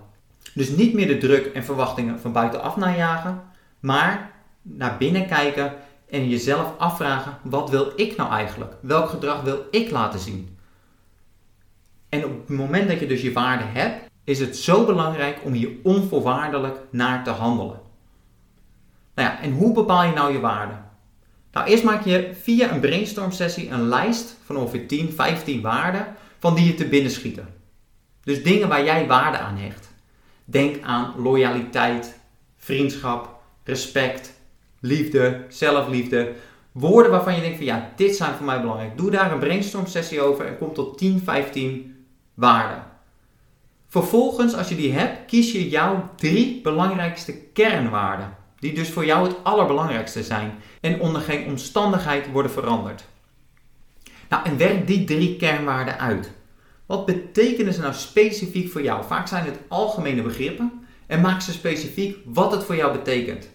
Dus 0.54 0.70
niet 0.70 0.94
meer 0.94 1.08
de 1.08 1.18
druk 1.18 1.46
en 1.46 1.64
verwachtingen 1.64 2.20
van 2.20 2.32
buitenaf 2.32 2.76
najagen, 2.76 3.42
maar 3.80 4.32
naar 4.62 4.98
binnen 4.98 5.28
kijken 5.28 5.74
en 6.10 6.30
jezelf 6.30 6.78
afvragen: 6.78 7.38
wat 7.44 7.70
wil 7.70 7.92
ik 7.96 8.16
nou 8.16 8.32
eigenlijk? 8.32 8.74
Welk 8.82 9.10
gedrag 9.10 9.42
wil 9.42 9.66
ik 9.72 9.92
laten 9.92 10.20
zien? 10.20 10.58
En 12.10 12.26
op 12.26 12.48
het 12.48 12.58
moment 12.58 12.88
dat 12.88 13.00
je 13.00 13.08
dus 13.08 13.22
je 13.22 13.34
waarde 13.34 13.64
hebt, 13.64 14.10
is 14.24 14.40
het 14.40 14.58
zo 14.58 14.86
belangrijk 14.86 15.40
om 15.44 15.54
hier 15.54 15.70
onvoorwaardelijk 15.84 16.78
naar 16.90 17.24
te 17.24 17.30
handelen. 17.30 17.80
Nou 19.16 19.30
ja, 19.30 19.42
en 19.42 19.52
hoe 19.52 19.74
bepaal 19.74 20.04
je 20.04 20.14
nou 20.14 20.34
je 20.34 20.40
waarde? 20.40 20.74
Nou, 21.52 21.68
eerst 21.68 21.84
maak 21.84 22.06
je 22.06 22.32
via 22.42 22.72
een 22.72 22.80
brainstorm 22.80 23.32
sessie 23.32 23.70
een 23.70 23.88
lijst 23.88 24.38
van 24.44 24.58
ongeveer 24.58 24.88
10, 24.88 25.12
15 25.12 25.62
waarden 25.62 26.16
van 26.40 26.56
die 26.56 26.66
je 26.66 26.74
te 26.74 26.88
binnen 26.88 27.12
schieten. 27.12 27.48
Dus 28.24 28.44
dingen 28.44 28.68
waar 28.68 28.84
jij 28.84 29.08
waarde 29.08 29.38
aan 29.38 29.58
hecht. 29.58 29.90
Denk 30.46 30.84
aan 30.84 31.14
loyaliteit, 31.18 32.20
vriendschap, 32.58 33.42
respect, 33.64 34.34
liefde, 34.86 35.46
zelfliefde. 35.50 36.34
Woorden 36.72 37.12
waarvan 37.12 37.36
je 37.36 37.42
denkt 37.42 37.58
van 37.58 37.66
ja, 37.66 37.92
dit 37.96 38.16
zijn 38.16 38.34
voor 38.34 38.46
mij 38.46 38.62
belangrijk. 38.62 38.98
Doe 38.98 39.12
daar 39.12 39.32
een 39.32 39.40
brainstorm 39.40 39.88
sessie 39.88 40.22
over 40.22 40.46
en 40.46 40.58
kom 40.58 40.74
tot 40.74 40.98
10, 40.98 41.22
15 41.24 42.06
waarden. 42.34 42.84
Vervolgens, 43.88 44.56
als 44.56 44.70
je 44.70 44.76
die 44.76 44.94
hebt, 44.94 45.26
kies 45.26 45.52
je 45.52 45.70
jouw 45.70 46.10
drie 46.16 46.62
belangrijkste 46.62 47.34
kernwaarden. 47.34 48.36
Die 48.60 48.74
dus 48.74 48.90
voor 48.90 49.06
jou 49.06 49.28
het 49.28 49.44
allerbelangrijkste 49.44 50.24
zijn 50.24 50.54
en 50.82 51.00
onder 51.00 51.22
geen 51.22 51.46
omstandigheid 51.46 52.32
worden 52.32 52.52
veranderd. 52.52 53.06
Nou, 54.30 54.46
en 54.46 54.58
werk 54.58 54.88
die 54.88 55.04
drie 55.04 55.36
kernwaarden 55.36 56.00
uit. 56.00 56.32
Wat 56.86 57.06
betekenen 57.06 57.74
ze 57.74 57.82
nou 57.82 57.94
specifiek 57.94 58.72
voor 58.72 58.84
jou? 58.84 59.06
Vaak 59.06 59.28
zijn 59.28 59.46
het 59.46 59.60
algemene 59.68 60.22
begrippen 60.22 60.86
en 61.08 61.22
maak 61.22 61.42
ze 61.42 61.52
specifiek 61.52 62.18
wat 62.26 62.52
het 62.52 62.64
voor 62.64 62.76
jou 62.76 62.92
betekent. 62.92 63.50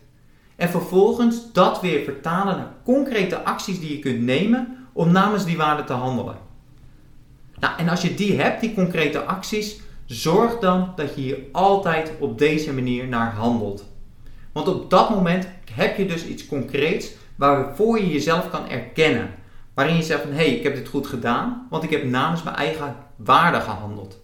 En 0.61 0.69
vervolgens 0.69 1.53
dat 1.53 1.81
weer 1.81 2.05
vertalen 2.05 2.57
naar 2.57 2.73
concrete 2.85 3.45
acties 3.45 3.81
die 3.81 3.91
je 3.97 3.99
kunt 3.99 4.21
nemen 4.21 4.87
om 4.93 5.13
namens 5.13 5.45
die 5.45 5.57
waarden 5.57 5.87
te 5.87 5.93
handelen. 5.93 6.37
Nou, 7.61 7.79
en 7.79 7.89
als 7.89 8.03
je 8.03 8.15
die 8.15 8.41
hebt, 8.41 8.61
die 8.61 8.75
concrete 8.75 9.25
acties, 9.25 9.81
zorg 10.07 10.59
dan 10.59 10.93
dat 10.97 11.15
je 11.15 11.21
hier 11.21 11.39
altijd 11.53 12.13
op 12.19 12.39
deze 12.39 12.73
manier 12.73 13.09
naar 13.09 13.33
handelt. 13.33 13.85
Want 14.53 14.69
op 14.69 14.91
dat 14.91 15.11
moment 15.11 15.49
heb 15.73 15.97
je 15.97 16.07
dus 16.07 16.27
iets 16.27 16.47
concreets 16.47 17.11
waarvoor 17.37 17.99
je 17.99 18.13
jezelf 18.13 18.51
kan 18.51 18.69
erkennen. 18.69 19.31
Waarin 19.75 19.97
je 19.97 20.03
zegt 20.03 20.23
van 20.23 20.31
hé, 20.31 20.37
hey, 20.37 20.55
ik 20.55 20.63
heb 20.63 20.75
dit 20.75 20.89
goed 20.89 21.07
gedaan, 21.07 21.67
want 21.71 21.83
ik 21.83 21.91
heb 21.91 22.05
namens 22.05 22.43
mijn 22.43 22.57
eigen 22.57 22.97
waarde 23.17 23.61
gehandeld. 23.61 24.21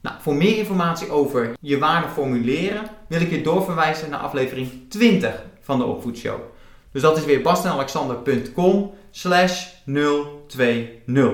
Nou, 0.00 0.16
voor 0.20 0.34
meer 0.34 0.56
informatie 0.56 1.10
over 1.10 1.52
je 1.60 1.78
waarde 1.78 2.08
formuleren 2.08 2.86
wil 3.08 3.20
ik 3.20 3.30
je 3.30 3.42
doorverwijzen 3.42 4.10
naar 4.10 4.20
aflevering 4.20 4.70
20 4.88 5.44
van 5.60 5.78
de 5.78 5.84
Opvoedshow. 5.84 6.40
Dus 6.92 7.02
dat 7.02 7.16
is 7.16 7.24
weer 7.24 7.42
bastenalexander.com 7.42 8.94
slash 9.10 9.66
020. 9.84 11.32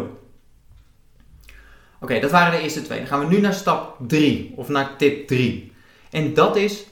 Oké, 2.00 2.20
dat 2.20 2.30
waren 2.30 2.52
de 2.52 2.62
eerste 2.62 2.82
twee. 2.82 2.98
Dan 2.98 3.06
gaan 3.06 3.28
we 3.28 3.34
nu 3.34 3.40
naar 3.40 3.54
stap 3.54 3.96
3 4.06 4.52
of 4.56 4.68
naar 4.68 4.96
tip 4.96 5.26
3. 5.26 5.72
En 6.10 6.34
dat 6.34 6.56
is 6.56 6.86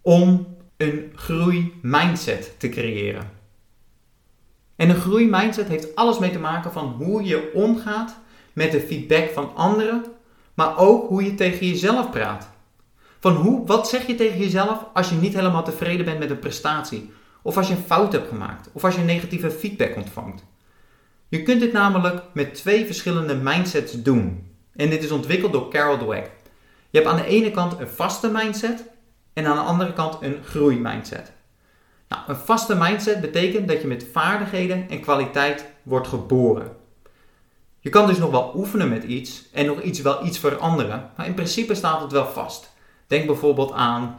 om 0.00 0.56
een 0.76 1.12
groei-mindset 1.14 2.54
te 2.58 2.68
creëren. 2.68 3.30
En 4.76 4.88
een 4.90 5.00
groei-mindset 5.00 5.68
heeft 5.68 5.94
alles 5.94 6.18
mee 6.18 6.30
te 6.30 6.38
maken 6.38 6.72
van 6.72 6.86
hoe 6.86 7.24
je 7.24 7.50
omgaat 7.54 8.16
met 8.52 8.72
de 8.72 8.80
feedback 8.80 9.30
van 9.30 9.54
anderen, 9.54 10.04
maar 10.54 10.78
ook 10.78 11.08
hoe 11.08 11.24
je 11.24 11.34
tegen 11.34 11.66
jezelf 11.66 12.10
praat. 12.10 12.50
Van 13.20 13.34
hoe, 13.34 13.66
wat 13.66 13.88
zeg 13.88 14.06
je 14.06 14.14
tegen 14.14 14.38
jezelf 14.38 14.84
als 14.92 15.08
je 15.08 15.14
niet 15.14 15.34
helemaal 15.34 15.64
tevreden 15.64 16.04
bent 16.04 16.18
met 16.18 16.30
een 16.30 16.38
prestatie? 16.38 17.12
Of 17.42 17.56
als 17.56 17.68
je 17.68 17.74
een 17.74 17.82
fout 17.82 18.12
hebt 18.12 18.28
gemaakt? 18.28 18.68
Of 18.72 18.84
als 18.84 18.94
je 18.94 19.00
negatieve 19.00 19.50
feedback 19.50 19.96
ontvangt? 19.96 20.44
Je 21.28 21.42
kunt 21.42 21.60
dit 21.60 21.72
namelijk 21.72 22.22
met 22.32 22.54
twee 22.54 22.86
verschillende 22.86 23.34
mindsets 23.34 24.02
doen. 24.02 24.46
En 24.76 24.90
dit 24.90 25.02
is 25.02 25.10
ontwikkeld 25.10 25.52
door 25.52 25.70
Carol 25.70 25.98
Dweck. 25.98 26.30
Je 26.90 26.98
hebt 26.98 27.10
aan 27.10 27.16
de 27.16 27.26
ene 27.26 27.50
kant 27.50 27.78
een 27.80 27.88
vaste 27.88 28.30
mindset 28.30 28.84
en 29.32 29.46
aan 29.46 29.56
de 29.56 29.62
andere 29.62 29.92
kant 29.92 30.16
een 30.20 30.36
groeimindset. 30.44 31.32
Nou, 32.08 32.22
een 32.26 32.36
vaste 32.36 32.74
mindset 32.76 33.20
betekent 33.20 33.68
dat 33.68 33.80
je 33.80 33.86
met 33.86 34.06
vaardigheden 34.12 34.88
en 34.88 35.00
kwaliteit 35.00 35.66
wordt 35.82 36.08
geboren. 36.08 36.76
Je 37.84 37.90
kan 37.90 38.06
dus 38.06 38.18
nog 38.18 38.30
wel 38.30 38.52
oefenen 38.56 38.88
met 38.88 39.04
iets 39.04 39.44
en 39.52 39.66
nog 39.66 39.82
iets 39.82 40.00
wel 40.00 40.26
iets 40.26 40.38
veranderen, 40.38 41.10
maar 41.16 41.26
in 41.26 41.34
principe 41.34 41.74
staat 41.74 42.00
het 42.00 42.12
wel 42.12 42.26
vast. 42.26 42.72
Denk 43.06 43.26
bijvoorbeeld 43.26 43.72
aan 43.72 44.18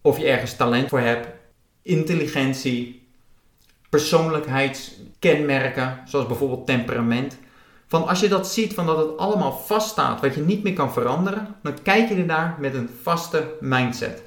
of 0.00 0.18
je 0.18 0.26
ergens 0.26 0.56
talent 0.56 0.88
voor 0.88 1.00
hebt, 1.00 1.28
intelligentie, 1.82 3.08
persoonlijkheidskenmerken, 3.90 6.00
zoals 6.04 6.26
bijvoorbeeld 6.26 6.66
temperament. 6.66 7.38
Van 7.86 8.08
als 8.08 8.20
je 8.20 8.28
dat 8.28 8.48
ziet, 8.48 8.74
van 8.74 8.86
dat 8.86 8.98
het 8.98 9.16
allemaal 9.16 9.52
vaststaat, 9.52 10.20
wat 10.20 10.34
je 10.34 10.40
niet 10.40 10.62
meer 10.62 10.72
kan 10.72 10.92
veranderen, 10.92 11.56
dan 11.62 11.82
kijk 11.82 12.08
je 12.08 12.14
er 12.14 12.24
naar 12.24 12.56
met 12.60 12.74
een 12.74 12.90
vaste 13.02 13.56
mindset. 13.60 14.22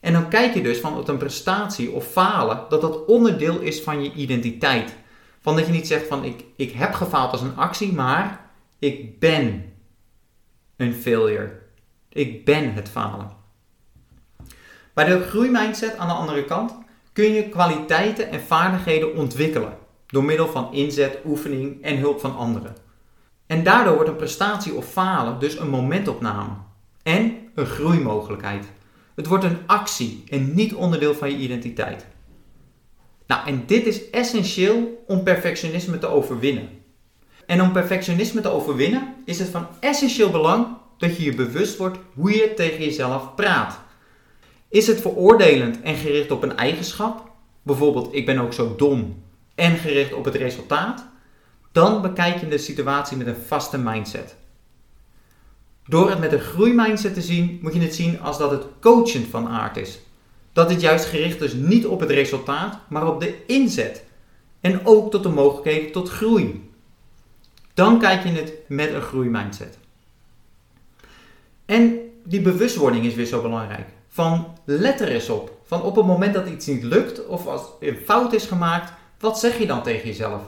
En 0.00 0.12
dan 0.12 0.28
kijk 0.28 0.54
je 0.54 0.62
dus 0.62 0.78
van 0.78 0.94
dat 0.94 1.08
een 1.08 1.18
prestatie 1.18 1.90
of 1.90 2.06
falen, 2.06 2.64
dat 2.68 2.80
dat 2.80 3.04
onderdeel 3.04 3.60
is 3.60 3.80
van 3.80 4.02
je 4.02 4.12
identiteit. 4.12 5.00
Van 5.42 5.56
dat 5.56 5.66
je 5.66 5.72
niet 5.72 5.86
zegt 5.86 6.06
van 6.06 6.24
ik, 6.24 6.44
ik 6.56 6.72
heb 6.72 6.94
gefaald 6.94 7.32
als 7.32 7.40
een 7.40 7.56
actie, 7.56 7.92
maar 7.92 8.50
ik 8.78 9.18
ben 9.18 9.72
een 10.76 10.94
failure. 10.94 11.60
Ik 12.08 12.44
ben 12.44 12.74
het 12.74 12.88
falen. 12.88 13.30
Bij 14.92 15.04
de 15.04 15.20
groeimindset 15.20 15.96
aan 15.96 16.08
de 16.08 16.14
andere 16.14 16.44
kant 16.44 16.74
kun 17.12 17.32
je 17.32 17.48
kwaliteiten 17.48 18.30
en 18.30 18.40
vaardigheden 18.40 19.16
ontwikkelen 19.16 19.76
door 20.06 20.24
middel 20.24 20.48
van 20.48 20.72
inzet, 20.72 21.18
oefening 21.24 21.82
en 21.82 21.98
hulp 21.98 22.20
van 22.20 22.36
anderen. 22.36 22.76
En 23.46 23.62
daardoor 23.62 23.94
wordt 23.94 24.08
een 24.08 24.16
prestatie 24.16 24.74
of 24.74 24.86
falen 24.86 25.38
dus 25.38 25.58
een 25.58 25.70
momentopname 25.70 26.52
en 27.02 27.38
een 27.54 27.66
groeimogelijkheid. 27.66 28.66
Het 29.14 29.26
wordt 29.26 29.44
een 29.44 29.58
actie 29.66 30.24
en 30.28 30.54
niet 30.54 30.74
onderdeel 30.74 31.14
van 31.14 31.30
je 31.30 31.36
identiteit. 31.36 32.06
Nou, 33.32 33.46
en 33.46 33.62
dit 33.66 33.86
is 33.86 34.10
essentieel 34.10 35.04
om 35.06 35.22
perfectionisme 35.22 35.98
te 35.98 36.06
overwinnen. 36.06 36.68
En 37.46 37.62
om 37.62 37.72
perfectionisme 37.72 38.40
te 38.40 38.48
overwinnen 38.48 39.14
is 39.24 39.38
het 39.38 39.48
van 39.48 39.66
essentieel 39.80 40.30
belang 40.30 40.66
dat 40.98 41.16
je 41.16 41.24
je 41.24 41.34
bewust 41.34 41.76
wordt 41.76 41.98
hoe 42.14 42.30
je 42.30 42.54
tegen 42.54 42.84
jezelf 42.84 43.34
praat. 43.34 43.80
Is 44.68 44.86
het 44.86 45.00
veroordelend 45.00 45.80
en 45.82 45.94
gericht 45.94 46.30
op 46.30 46.42
een 46.42 46.56
eigenschap? 46.56 47.30
Bijvoorbeeld, 47.62 48.14
ik 48.14 48.26
ben 48.26 48.38
ook 48.38 48.52
zo 48.52 48.74
dom 48.76 49.22
en 49.54 49.76
gericht 49.76 50.12
op 50.12 50.24
het 50.24 50.34
resultaat? 50.34 51.06
Dan 51.72 52.02
bekijk 52.02 52.40
je 52.40 52.48
de 52.48 52.58
situatie 52.58 53.16
met 53.16 53.26
een 53.26 53.42
vaste 53.46 53.78
mindset. 53.78 54.36
Door 55.86 56.10
het 56.10 56.18
met 56.18 56.32
een 56.32 56.40
groeimindset 56.40 57.14
te 57.14 57.22
zien, 57.22 57.58
moet 57.62 57.74
je 57.74 57.80
het 57.80 57.94
zien 57.94 58.20
als 58.20 58.38
dat 58.38 58.50
het 58.50 58.64
coachend 58.80 59.26
van 59.26 59.48
aard 59.48 59.76
is. 59.76 59.98
Dat 60.52 60.70
het 60.70 60.80
juist 60.80 61.04
gericht 61.04 61.40
is 61.40 61.52
niet 61.52 61.86
op 61.86 62.00
het 62.00 62.10
resultaat, 62.10 62.78
maar 62.88 63.06
op 63.06 63.20
de 63.20 63.46
inzet. 63.46 64.04
En 64.60 64.86
ook 64.86 65.10
tot 65.10 65.22
de 65.22 65.28
mogelijkheden 65.28 65.92
tot 65.92 66.08
groei. 66.08 66.70
Dan 67.74 67.98
kijk 67.98 68.22
je 68.22 68.30
het 68.30 68.52
met 68.66 68.92
een 68.92 69.02
groeimindset. 69.02 69.78
En 71.64 71.98
die 72.24 72.40
bewustwording 72.40 73.04
is 73.04 73.14
weer 73.14 73.26
zo 73.26 73.42
belangrijk. 73.42 73.86
Van 74.08 74.56
let 74.64 75.00
er 75.00 75.08
eens 75.08 75.28
op. 75.28 75.58
Van 75.64 75.82
op 75.82 75.96
het 75.96 76.06
moment 76.06 76.34
dat 76.34 76.48
iets 76.48 76.66
niet 76.66 76.82
lukt 76.82 77.26
of 77.26 77.46
als 77.46 77.62
een 77.80 77.96
fout 78.04 78.32
is 78.32 78.46
gemaakt, 78.46 78.92
wat 79.18 79.38
zeg 79.38 79.58
je 79.58 79.66
dan 79.66 79.82
tegen 79.82 80.06
jezelf? 80.06 80.42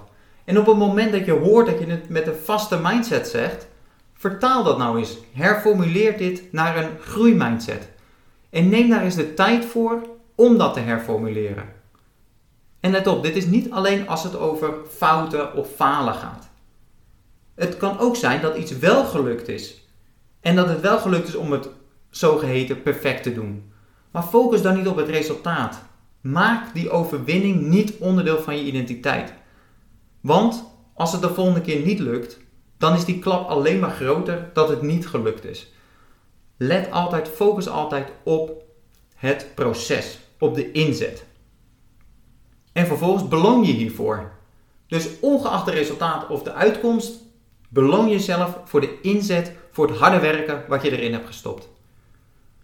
En 0.45 0.59
op 0.59 0.67
het 0.67 0.77
moment 0.77 1.13
dat 1.13 1.25
je 1.25 1.33
hoort 1.33 1.67
dat 1.67 1.79
je 1.79 1.87
het 1.87 2.09
met 2.09 2.27
een 2.27 2.37
vaste 2.45 2.79
mindset 2.83 3.29
zegt, 3.29 3.67
vertaal 4.15 4.65
dat 4.65 4.79
nou 4.79 4.99
eens. 4.99 5.17
Herformuleer 5.33 6.19
dit 6.19 6.53
naar 6.53 6.77
een 6.77 6.91
groeimindset. 7.01 7.89
En 8.55 8.69
neem 8.69 8.89
daar 8.89 9.03
eens 9.03 9.15
de 9.15 9.35
tijd 9.35 9.65
voor 9.65 10.07
om 10.35 10.59
dat 10.59 10.75
te 10.75 10.81
herformuleren. 10.81 11.69
En 12.81 12.91
let 12.91 13.07
op, 13.07 13.23
dit 13.23 13.37
is 13.37 13.47
niet 13.47 13.71
alleen 13.71 14.09
als 14.09 14.23
het 14.23 14.37
over 14.37 14.75
fouten 14.91 15.55
of 15.55 15.69
falen 15.75 16.15
gaat. 16.15 16.49
Het 17.55 17.77
kan 17.77 17.99
ook 17.99 18.17
zijn 18.17 18.41
dat 18.41 18.57
iets 18.57 18.79
wel 18.79 19.05
gelukt 19.05 19.49
is. 19.49 19.89
En 20.41 20.57
dat 20.57 20.69
het 20.69 20.81
wel 20.81 20.99
gelukt 20.99 21.29
is 21.29 21.35
om 21.35 21.53
het 21.53 21.69
zogeheten 22.11 22.83
perfect 22.83 23.23
te 23.23 23.35
doen. 23.35 23.73
Maar 24.11 24.23
focus 24.23 24.63
dan 24.63 24.77
niet 24.77 24.89
op 24.89 24.97
het 24.97 25.09
resultaat. 25.09 25.83
Maak 26.21 26.75
die 26.75 26.91
overwinning 26.91 27.61
niet 27.61 27.97
onderdeel 27.99 28.39
van 28.39 28.57
je 28.57 28.65
identiteit. 28.65 29.33
Want 30.21 30.65
als 30.95 31.13
het 31.13 31.23
de 31.23 31.35
volgende 31.35 31.61
keer 31.61 31.81
niet 31.81 31.99
lukt, 31.99 32.39
dan 32.79 32.95
is 32.95 33.05
die 33.05 33.19
klap 33.19 33.49
alleen 33.49 33.79
maar 33.79 33.91
groter 33.91 34.51
dat 34.53 34.69
het 34.69 34.83
niet 34.83 35.07
gelukt 35.07 35.45
is. 35.45 35.74
Let 36.57 36.91
altijd, 36.91 37.29
focus 37.29 37.69
altijd 37.69 38.09
op 38.23 38.63
het 39.15 39.47
proces, 39.55 40.19
op 40.39 40.55
de 40.55 40.73
inzet. 40.73 41.25
En 42.73 42.87
vervolgens 42.87 43.29
beloon 43.29 43.65
je 43.65 43.73
hiervoor. 43.73 44.33
Dus 44.87 45.09
ongeacht 45.21 45.67
het 45.67 45.75
resultaat 45.75 46.29
of 46.29 46.43
de 46.43 46.53
uitkomst, 46.53 47.13
beloon 47.69 48.09
jezelf 48.09 48.59
voor 48.65 48.81
de 48.81 49.01
inzet, 49.03 49.53
voor 49.71 49.89
het 49.89 49.97
harde 49.97 50.21
werken 50.21 50.65
wat 50.69 50.83
je 50.83 50.91
erin 50.91 51.13
hebt 51.13 51.27
gestopt. 51.27 51.69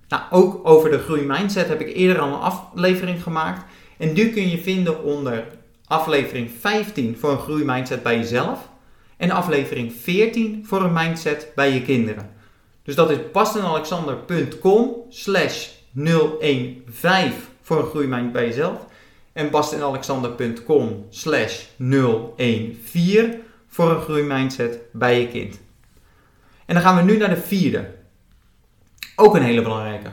Nou, 0.09 0.23
ook 0.31 0.69
over 0.69 0.91
de 0.91 0.99
groeimindset 0.99 1.69
heb 1.69 1.81
ik 1.81 1.97
eerder 1.97 2.23
al 2.23 2.29
een 2.29 2.41
aflevering 2.41 3.23
gemaakt. 3.23 3.65
En 3.99 4.15
die 4.15 4.31
kun 4.31 4.49
je 4.51 4.59
vinden 4.59 5.05
onder 5.05 5.47
aflevering 5.87 6.51
15 6.61 7.17
voor 7.19 7.31
een 7.31 7.39
groeimindset 7.39 8.03
bij 8.03 8.17
jezelf. 8.17 8.69
En 9.17 9.31
aflevering 9.31 9.93
14 9.93 10.67
voor 10.67 10.83
een 10.83 10.93
mindset 10.93 11.53
bij 11.55 11.73
je 11.73 11.83
kinderen. 11.83 12.40
Dus 12.83 12.95
dat 12.95 13.11
is 13.11 13.19
bastenalexander.com 13.33 14.95
slash 15.09 15.69
015 15.95 17.33
voor 17.63 17.79
een 17.79 17.87
groeimind 17.87 18.33
bij 18.33 18.47
jezelf. 18.47 18.87
En 19.33 19.51
bastenalexander.com 19.51 21.07
slash 21.11 21.65
014 21.79 23.43
voor 23.69 23.91
een 23.91 24.01
groeimindset 24.01 24.79
bij 24.93 25.21
je 25.21 25.29
kind. 25.29 25.61
En 26.67 26.75
dan 26.75 26.85
gaan 26.85 26.97
we 26.97 27.03
nu 27.03 27.17
naar 27.17 27.29
de 27.29 27.41
vierde. 27.41 27.95
Ook 29.17 29.35
een 29.35 29.43
hele 29.43 29.63
belangrijke. 29.63 30.11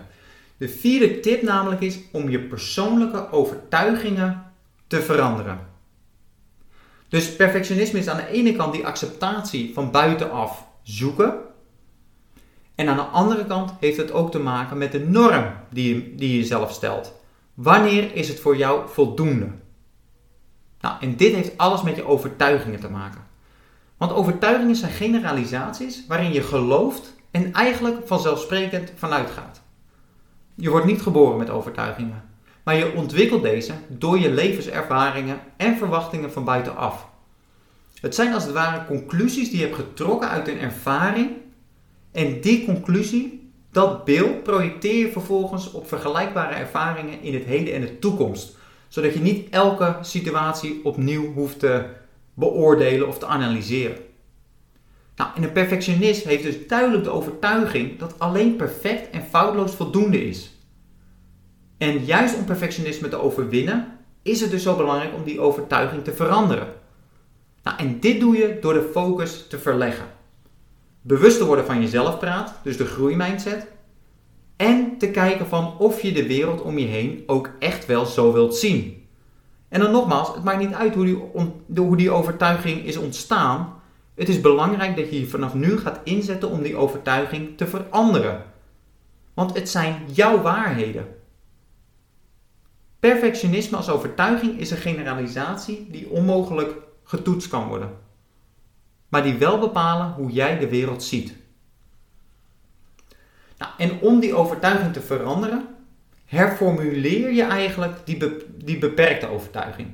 De 0.57 0.69
vierde 0.69 1.19
tip 1.19 1.41
namelijk 1.41 1.81
is 1.81 1.99
om 2.11 2.29
je 2.29 2.39
persoonlijke 2.39 3.31
overtuigingen 3.31 4.51
te 4.87 5.01
veranderen. 5.01 5.59
Dus 7.09 7.35
perfectionisme 7.35 7.99
is 7.99 8.07
aan 8.07 8.17
de 8.17 8.27
ene 8.27 8.55
kant 8.55 8.73
die 8.73 8.85
acceptatie 8.85 9.73
van 9.73 9.91
buitenaf 9.91 10.65
zoeken. 10.83 11.33
En 12.77 12.89
aan 12.89 12.95
de 12.95 13.01
andere 13.01 13.45
kant 13.45 13.73
heeft 13.79 13.97
het 13.97 14.11
ook 14.11 14.31
te 14.31 14.39
maken 14.39 14.77
met 14.77 14.91
de 14.91 14.99
norm 14.99 15.45
die 15.69 15.95
je, 15.95 16.15
die 16.15 16.37
je 16.37 16.45
zelf 16.45 16.71
stelt. 16.71 17.13
Wanneer 17.53 18.15
is 18.15 18.27
het 18.27 18.39
voor 18.39 18.57
jou 18.57 18.89
voldoende? 18.89 19.47
Nou, 20.81 20.95
en 20.99 21.15
dit 21.15 21.33
heeft 21.33 21.57
alles 21.57 21.81
met 21.81 21.95
je 21.95 22.05
overtuigingen 22.05 22.79
te 22.79 22.89
maken. 22.89 23.25
Want 23.97 24.11
overtuigingen 24.11 24.75
zijn 24.75 24.91
generalisaties 24.91 26.05
waarin 26.07 26.33
je 26.33 26.41
gelooft 26.41 27.15
en 27.31 27.53
eigenlijk 27.53 28.07
vanzelfsprekend 28.07 28.91
vanuit 28.95 29.29
gaat. 29.29 29.61
Je 30.55 30.69
wordt 30.69 30.85
niet 30.85 31.01
geboren 31.01 31.37
met 31.37 31.49
overtuigingen, 31.49 32.23
maar 32.63 32.75
je 32.75 32.93
ontwikkelt 32.93 33.41
deze 33.41 33.73
door 33.87 34.19
je 34.19 34.31
levenservaringen 34.31 35.39
en 35.55 35.77
verwachtingen 35.77 36.31
van 36.31 36.43
buitenaf. 36.43 37.07
Het 38.01 38.15
zijn 38.15 38.33
als 38.33 38.43
het 38.43 38.53
ware 38.53 38.85
conclusies 38.85 39.49
die 39.49 39.59
je 39.59 39.65
hebt 39.65 39.77
getrokken 39.77 40.29
uit 40.29 40.47
een 40.47 40.59
ervaring 40.59 41.29
en 42.17 42.41
die 42.41 42.65
conclusie, 42.65 43.51
dat 43.71 44.05
beeld, 44.05 44.43
projecteer 44.43 45.05
je 45.05 45.11
vervolgens 45.11 45.71
op 45.71 45.87
vergelijkbare 45.87 46.55
ervaringen 46.55 47.21
in 47.21 47.33
het 47.33 47.43
heden 47.43 47.73
en 47.73 47.81
de 47.81 47.99
toekomst, 47.99 48.57
zodat 48.87 49.13
je 49.13 49.19
niet 49.19 49.49
elke 49.49 49.95
situatie 50.01 50.79
opnieuw 50.83 51.33
hoeft 51.33 51.59
te 51.59 51.85
beoordelen 52.33 53.07
of 53.07 53.17
te 53.17 53.25
analyseren. 53.25 53.97
Nou, 55.15 55.29
en 55.35 55.43
een 55.43 55.51
perfectionist 55.51 56.23
heeft 56.23 56.43
dus 56.43 56.67
duidelijk 56.67 57.03
de 57.03 57.09
overtuiging 57.09 57.99
dat 57.99 58.19
alleen 58.19 58.55
perfect 58.55 59.09
en 59.09 59.23
foutloos 59.23 59.75
voldoende 59.75 60.27
is. 60.27 60.51
En 61.77 62.05
juist 62.05 62.37
om 62.37 62.45
perfectionisme 62.45 63.09
te 63.09 63.21
overwinnen, 63.21 63.97
is 64.21 64.41
het 64.41 64.51
dus 64.51 64.63
zo 64.63 64.75
belangrijk 64.75 65.13
om 65.13 65.23
die 65.23 65.39
overtuiging 65.39 66.03
te 66.03 66.13
veranderen. 66.13 66.67
Nou, 67.63 67.77
en 67.77 67.99
dit 67.99 68.19
doe 68.19 68.37
je 68.37 68.57
door 68.61 68.73
de 68.73 68.89
focus 68.93 69.45
te 69.47 69.59
verleggen. 69.59 70.16
Bewust 71.07 71.37
te 71.37 71.45
worden 71.45 71.65
van 71.65 71.81
jezelf 71.81 72.19
praat, 72.19 72.53
dus 72.63 72.77
de 72.77 72.85
groeimindset. 72.85 73.67
En 74.55 74.97
te 74.97 75.11
kijken 75.11 75.47
van 75.47 75.77
of 75.77 76.01
je 76.01 76.11
de 76.11 76.27
wereld 76.27 76.61
om 76.61 76.77
je 76.77 76.85
heen 76.85 77.23
ook 77.27 77.49
echt 77.59 77.85
wel 77.85 78.05
zo 78.05 78.33
wilt 78.33 78.55
zien. 78.55 79.07
En 79.69 79.79
dan 79.79 79.91
nogmaals, 79.91 80.33
het 80.33 80.43
maakt 80.43 80.59
niet 80.59 80.73
uit 80.73 80.95
hoe 80.95 81.05
die, 81.05 81.19
hoe 81.75 81.97
die 81.97 82.11
overtuiging 82.11 82.83
is 82.83 82.97
ontstaan. 82.97 83.73
Het 84.15 84.29
is 84.29 84.41
belangrijk 84.41 84.95
dat 84.95 85.09
je 85.09 85.19
je 85.19 85.27
vanaf 85.27 85.53
nu 85.53 85.77
gaat 85.77 85.99
inzetten 86.03 86.49
om 86.49 86.61
die 86.61 86.75
overtuiging 86.75 87.57
te 87.57 87.67
veranderen. 87.67 88.43
Want 89.33 89.53
het 89.53 89.69
zijn 89.69 90.01
jouw 90.13 90.41
waarheden. 90.41 91.07
Perfectionisme 92.99 93.77
als 93.77 93.89
overtuiging 93.89 94.59
is 94.59 94.71
een 94.71 94.77
generalisatie 94.77 95.87
die 95.91 96.09
onmogelijk 96.09 96.73
getoetst 97.03 97.49
kan 97.49 97.67
worden, 97.67 97.89
maar 99.07 99.23
die 99.23 99.37
wel 99.37 99.59
bepalen 99.59 100.11
hoe 100.11 100.31
jij 100.31 100.59
de 100.59 100.69
wereld 100.69 101.03
ziet. 101.03 101.35
Nou, 103.57 103.71
en 103.77 103.99
om 103.99 104.19
die 104.19 104.33
overtuiging 104.35 104.93
te 104.93 105.01
veranderen, 105.01 105.67
herformuleer 106.25 107.31
je 107.31 107.43
eigenlijk 107.43 108.05
die, 108.05 108.17
die 108.63 108.77
beperkte 108.77 109.27
overtuiging. 109.27 109.87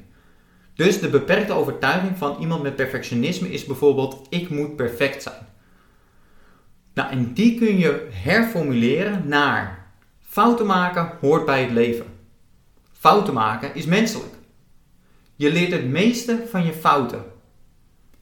Dus 0.73 0.99
de 0.99 1.09
beperkte 1.09 1.53
overtuiging 1.53 2.17
van 2.17 2.37
iemand 2.39 2.63
met 2.63 2.75
perfectionisme 2.75 3.51
is 3.51 3.65
bijvoorbeeld: 3.65 4.27
ik 4.29 4.49
moet 4.49 4.75
perfect 4.75 5.23
zijn. 5.23 5.47
Nou, 6.93 7.11
en 7.11 7.33
die 7.33 7.57
kun 7.57 7.77
je 7.77 8.07
herformuleren 8.11 9.27
naar 9.27 9.91
fouten 10.21 10.65
maken 10.65 11.11
hoort 11.21 11.45
bij 11.45 11.61
het 11.61 11.71
leven. 11.71 12.05
Fouten 12.91 13.33
maken 13.33 13.75
is 13.75 13.85
menselijk. 13.85 14.33
Je 15.35 15.51
leert 15.51 15.71
het 15.71 15.85
meeste 15.85 16.43
van 16.49 16.65
je 16.65 16.73
fouten. 16.73 17.32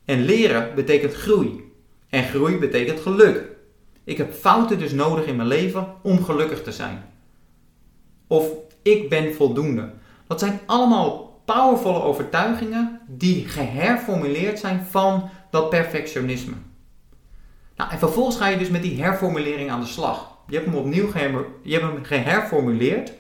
En 0.06 0.26
leren 0.26 0.76
betekent 0.76 1.14
groei. 1.14 1.72
En 2.10 2.24
groei 2.24 2.58
betekent 2.58 3.00
geluk. 3.00 3.50
Ik 4.04 4.18
heb 4.18 4.34
fouten 4.34 4.80
dus 4.80 4.92
nodig 4.92 5.26
in 5.26 5.36
mijn 5.36 5.48
leven 5.48 5.88
om 6.02 6.24
gelukkig 6.24 6.64
te 6.64 6.72
zijn. 6.72 7.04
Of 8.28 8.48
ik 8.82 9.10
ben 9.10 9.34
voldoende. 9.34 9.94
Dat 10.28 10.40
zijn 10.40 10.60
allemaal 10.66 11.42
powervolle 11.46 12.02
overtuigingen 12.02 13.00
die 13.08 13.48
geherformuleerd 13.48 14.60
zijn 14.60 14.86
van 14.90 15.30
dat 15.50 15.70
perfectionisme. 15.70 16.54
Nou, 17.76 17.92
en 17.92 18.00
vervolgens 18.00 18.38
ga 18.38 18.48
je 18.48 18.58
dus 18.58 18.70
met 18.70 18.82
die 18.82 19.02
herformulering 19.02 19.72
aan 19.72 19.80
de 19.80 19.86
slag. 19.86 20.38
Je 20.48 20.56
hebt 20.56 20.68
hem 20.68 20.78
opnieuw 20.78 21.08
je 21.64 21.74
hebt 21.74 21.94
hem 21.94 22.04
geherformuleerd. 22.04 23.14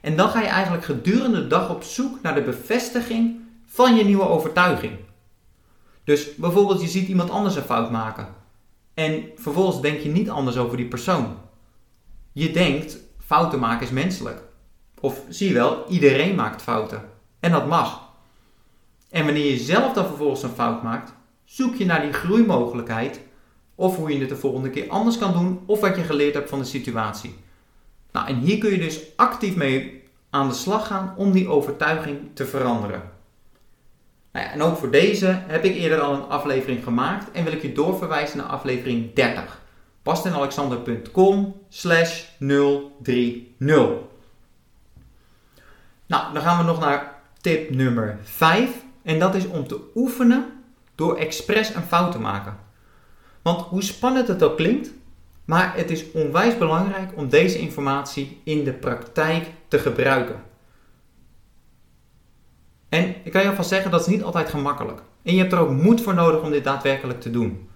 En 0.00 0.16
dan 0.16 0.28
ga 0.28 0.40
je 0.40 0.46
eigenlijk 0.46 0.84
gedurende 0.84 1.40
de 1.40 1.46
dag 1.46 1.70
op 1.70 1.82
zoek 1.82 2.22
naar 2.22 2.34
de 2.34 2.42
bevestiging 2.42 3.40
van 3.66 3.96
je 3.96 4.04
nieuwe 4.04 4.28
overtuiging. 4.28 4.92
Dus 6.08 6.34
bijvoorbeeld, 6.34 6.80
je 6.80 6.88
ziet 6.88 7.08
iemand 7.08 7.30
anders 7.30 7.56
een 7.56 7.62
fout 7.62 7.90
maken. 7.90 8.28
En 8.94 9.24
vervolgens 9.36 9.80
denk 9.80 10.00
je 10.00 10.08
niet 10.08 10.30
anders 10.30 10.56
over 10.56 10.76
die 10.76 10.86
persoon. 10.86 11.36
Je 12.32 12.50
denkt, 12.50 12.98
fouten 13.18 13.58
maken 13.58 13.86
is 13.86 13.92
menselijk. 13.92 14.42
Of 15.00 15.22
zie 15.28 15.48
je 15.48 15.54
wel, 15.54 15.84
iedereen 15.88 16.34
maakt 16.34 16.62
fouten. 16.62 17.02
En 17.40 17.50
dat 17.50 17.66
mag. 17.66 18.08
En 19.10 19.24
wanneer 19.24 19.50
je 19.50 19.58
zelf 19.58 19.92
dan 19.92 20.06
vervolgens 20.06 20.42
een 20.42 20.50
fout 20.50 20.82
maakt, 20.82 21.12
zoek 21.44 21.74
je 21.74 21.84
naar 21.84 22.02
die 22.02 22.12
groeimogelijkheid. 22.12 23.20
Of 23.74 23.96
hoe 23.96 24.12
je 24.12 24.20
het 24.20 24.28
de 24.28 24.36
volgende 24.36 24.70
keer 24.70 24.88
anders 24.88 25.18
kan 25.18 25.32
doen. 25.32 25.60
Of 25.66 25.80
wat 25.80 25.96
je 25.96 26.02
geleerd 26.02 26.34
hebt 26.34 26.48
van 26.48 26.58
de 26.58 26.64
situatie. 26.64 27.34
Nou, 28.12 28.28
en 28.28 28.36
hier 28.36 28.58
kun 28.58 28.70
je 28.70 28.78
dus 28.78 29.00
actief 29.16 29.56
mee 29.56 30.02
aan 30.30 30.48
de 30.48 30.54
slag 30.54 30.86
gaan 30.86 31.14
om 31.16 31.32
die 31.32 31.48
overtuiging 31.48 32.18
te 32.34 32.46
veranderen. 32.46 33.17
Nou 34.38 34.50
en 34.50 34.62
ook 34.62 34.76
voor 34.76 34.90
deze 34.90 35.26
heb 35.46 35.64
ik 35.64 35.74
eerder 35.74 36.00
al 36.00 36.14
een 36.14 36.28
aflevering 36.28 36.82
gemaakt 36.82 37.30
en 37.30 37.44
wil 37.44 37.52
ik 37.52 37.62
je 37.62 37.72
doorverwijzen 37.72 38.38
naar 38.38 38.46
aflevering 38.46 39.14
30. 39.14 39.60
bastenalexander.com 40.02 41.60
slash 41.68 42.24
030. 42.38 43.42
Nou, 46.06 46.32
dan 46.32 46.42
gaan 46.42 46.58
we 46.58 46.64
nog 46.64 46.80
naar 46.80 47.14
tip 47.40 47.70
nummer 47.70 48.18
5 48.22 48.70
en 49.02 49.18
dat 49.18 49.34
is 49.34 49.46
om 49.46 49.66
te 49.66 49.80
oefenen 49.94 50.46
door 50.94 51.16
expres 51.16 51.74
een 51.74 51.82
fout 51.82 52.12
te 52.12 52.18
maken. 52.18 52.58
Want 53.42 53.60
hoe 53.60 53.82
spannend 53.82 54.28
het 54.28 54.42
ook 54.42 54.56
klinkt, 54.56 54.90
maar 55.44 55.76
het 55.76 55.90
is 55.90 56.10
onwijs 56.10 56.58
belangrijk 56.58 57.10
om 57.14 57.28
deze 57.28 57.58
informatie 57.58 58.40
in 58.44 58.64
de 58.64 58.72
praktijk 58.72 59.46
te 59.68 59.78
gebruiken. 59.78 60.42
En 62.88 63.14
ik 63.24 63.32
kan 63.32 63.42
je 63.42 63.48
alvast 63.48 63.68
zeggen, 63.68 63.90
dat 63.90 64.00
is 64.00 64.06
niet 64.06 64.22
altijd 64.22 64.48
gemakkelijk. 64.48 65.02
En 65.22 65.34
je 65.34 65.40
hebt 65.40 65.52
er 65.52 65.58
ook 65.58 65.70
moed 65.70 66.00
voor 66.00 66.14
nodig 66.14 66.42
om 66.42 66.50
dit 66.50 66.64
daadwerkelijk 66.64 67.20
te 67.20 67.30
doen. 67.30 67.68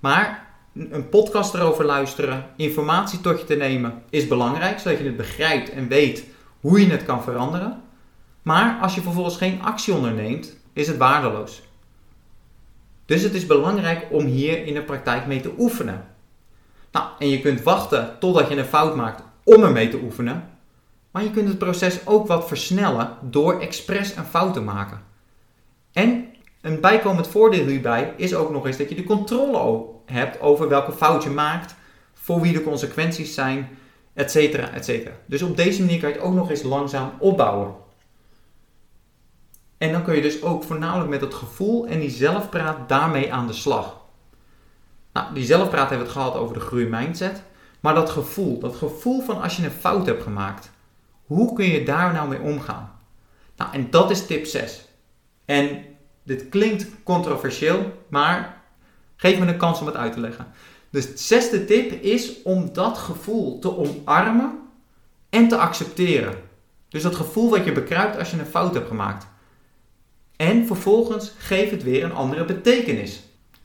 Maar 0.00 0.46
een 0.74 1.08
podcast 1.08 1.54
erover 1.54 1.84
luisteren, 1.84 2.46
informatie 2.56 3.20
tot 3.20 3.40
je 3.40 3.46
te 3.46 3.54
nemen, 3.54 4.02
is 4.10 4.28
belangrijk, 4.28 4.78
zodat 4.78 4.98
je 4.98 5.04
het 5.04 5.16
begrijpt 5.16 5.70
en 5.70 5.88
weet 5.88 6.24
hoe 6.60 6.80
je 6.80 6.90
het 6.90 7.04
kan 7.04 7.22
veranderen. 7.22 7.82
Maar 8.42 8.78
als 8.80 8.94
je 8.94 9.00
vervolgens 9.00 9.36
geen 9.36 9.62
actie 9.62 9.94
onderneemt, 9.94 10.56
is 10.72 10.86
het 10.86 10.96
waardeloos. 10.96 11.62
Dus 13.04 13.22
het 13.22 13.34
is 13.34 13.46
belangrijk 13.46 14.06
om 14.10 14.24
hier 14.24 14.66
in 14.66 14.74
de 14.74 14.82
praktijk 14.82 15.26
mee 15.26 15.40
te 15.40 15.52
oefenen. 15.58 16.04
Nou, 16.92 17.06
en 17.18 17.28
je 17.28 17.40
kunt 17.40 17.62
wachten 17.62 18.16
totdat 18.20 18.48
je 18.48 18.56
een 18.56 18.64
fout 18.64 18.96
maakt 18.96 19.22
om 19.44 19.62
ermee 19.62 19.88
te 19.88 20.00
oefenen. 20.02 20.48
Maar 21.10 21.22
je 21.22 21.30
kunt 21.30 21.48
het 21.48 21.58
proces 21.58 22.06
ook 22.06 22.26
wat 22.26 22.48
versnellen 22.48 23.16
door 23.20 23.60
expres 23.60 24.16
een 24.16 24.24
fout 24.24 24.54
te 24.54 24.60
maken. 24.60 25.02
En 25.92 26.26
een 26.60 26.80
bijkomend 26.80 27.28
voordeel 27.28 27.66
hierbij 27.66 28.14
is 28.16 28.34
ook 28.34 28.50
nog 28.50 28.66
eens 28.66 28.76
dat 28.76 28.88
je 28.88 28.94
de 28.94 29.04
controle 29.04 29.84
hebt 30.06 30.40
over 30.40 30.68
welke 30.68 30.92
fout 30.92 31.22
je 31.22 31.30
maakt, 31.30 31.74
voor 32.14 32.40
wie 32.40 32.52
de 32.52 32.62
consequenties 32.62 33.34
zijn, 33.34 33.68
etc. 34.14 34.34
etcetera. 34.54 35.12
Dus 35.26 35.42
op 35.42 35.56
deze 35.56 35.80
manier 35.80 36.00
kan 36.00 36.08
je 36.08 36.14
het 36.14 36.24
ook 36.24 36.34
nog 36.34 36.50
eens 36.50 36.62
langzaam 36.62 37.12
opbouwen. 37.18 37.74
En 39.78 39.92
dan 39.92 40.02
kun 40.02 40.14
je 40.14 40.22
dus 40.22 40.42
ook 40.42 40.62
voornamelijk 40.62 41.10
met 41.10 41.20
het 41.20 41.34
gevoel 41.34 41.86
en 41.86 42.00
die 42.00 42.10
zelfpraat 42.10 42.88
daarmee 42.88 43.32
aan 43.32 43.46
de 43.46 43.52
slag. 43.52 44.00
Nou, 45.12 45.34
die 45.34 45.44
zelfpraat 45.44 45.88
hebben 45.88 46.06
we 46.06 46.12
het 46.12 46.22
gehad 46.22 46.36
over 46.36 46.54
de 46.54 46.60
groeimindset. 46.60 47.42
Maar 47.80 47.94
dat 47.94 48.10
gevoel, 48.10 48.58
dat 48.58 48.76
gevoel 48.76 49.22
van 49.22 49.42
als 49.42 49.56
je 49.56 49.64
een 49.64 49.70
fout 49.70 50.06
hebt 50.06 50.22
gemaakt, 50.22 50.70
hoe 51.28 51.52
kun 51.52 51.66
je 51.66 51.84
daar 51.84 52.12
nou 52.12 52.28
mee 52.28 52.40
omgaan? 52.40 52.92
Nou, 53.56 53.72
en 53.72 53.90
dat 53.90 54.10
is 54.10 54.26
tip 54.26 54.46
6. 54.46 54.88
En 55.44 55.84
dit 56.22 56.48
klinkt 56.48 56.86
controversieel, 57.02 57.92
maar 58.08 58.62
geef 59.16 59.38
me 59.38 59.46
een 59.46 59.56
kans 59.56 59.80
om 59.80 59.86
het 59.86 59.96
uit 59.96 60.12
te 60.12 60.20
leggen. 60.20 60.46
Dus 60.90 61.06
de 61.06 61.16
zesde 61.16 61.64
tip 61.64 61.92
is 61.92 62.42
om 62.42 62.72
dat 62.72 62.98
gevoel 62.98 63.58
te 63.58 63.76
omarmen 63.76 64.58
en 65.30 65.48
te 65.48 65.56
accepteren. 65.56 66.34
Dus 66.88 67.02
dat 67.02 67.16
gevoel 67.16 67.50
wat 67.50 67.64
je 67.64 67.72
bekruipt 67.72 68.18
als 68.18 68.30
je 68.30 68.38
een 68.38 68.46
fout 68.46 68.74
hebt 68.74 68.88
gemaakt. 68.88 69.26
En 70.36 70.66
vervolgens 70.66 71.32
geef 71.38 71.70
het 71.70 71.82
weer 71.82 72.04
een 72.04 72.14
andere 72.14 72.44
betekenis. 72.44 73.22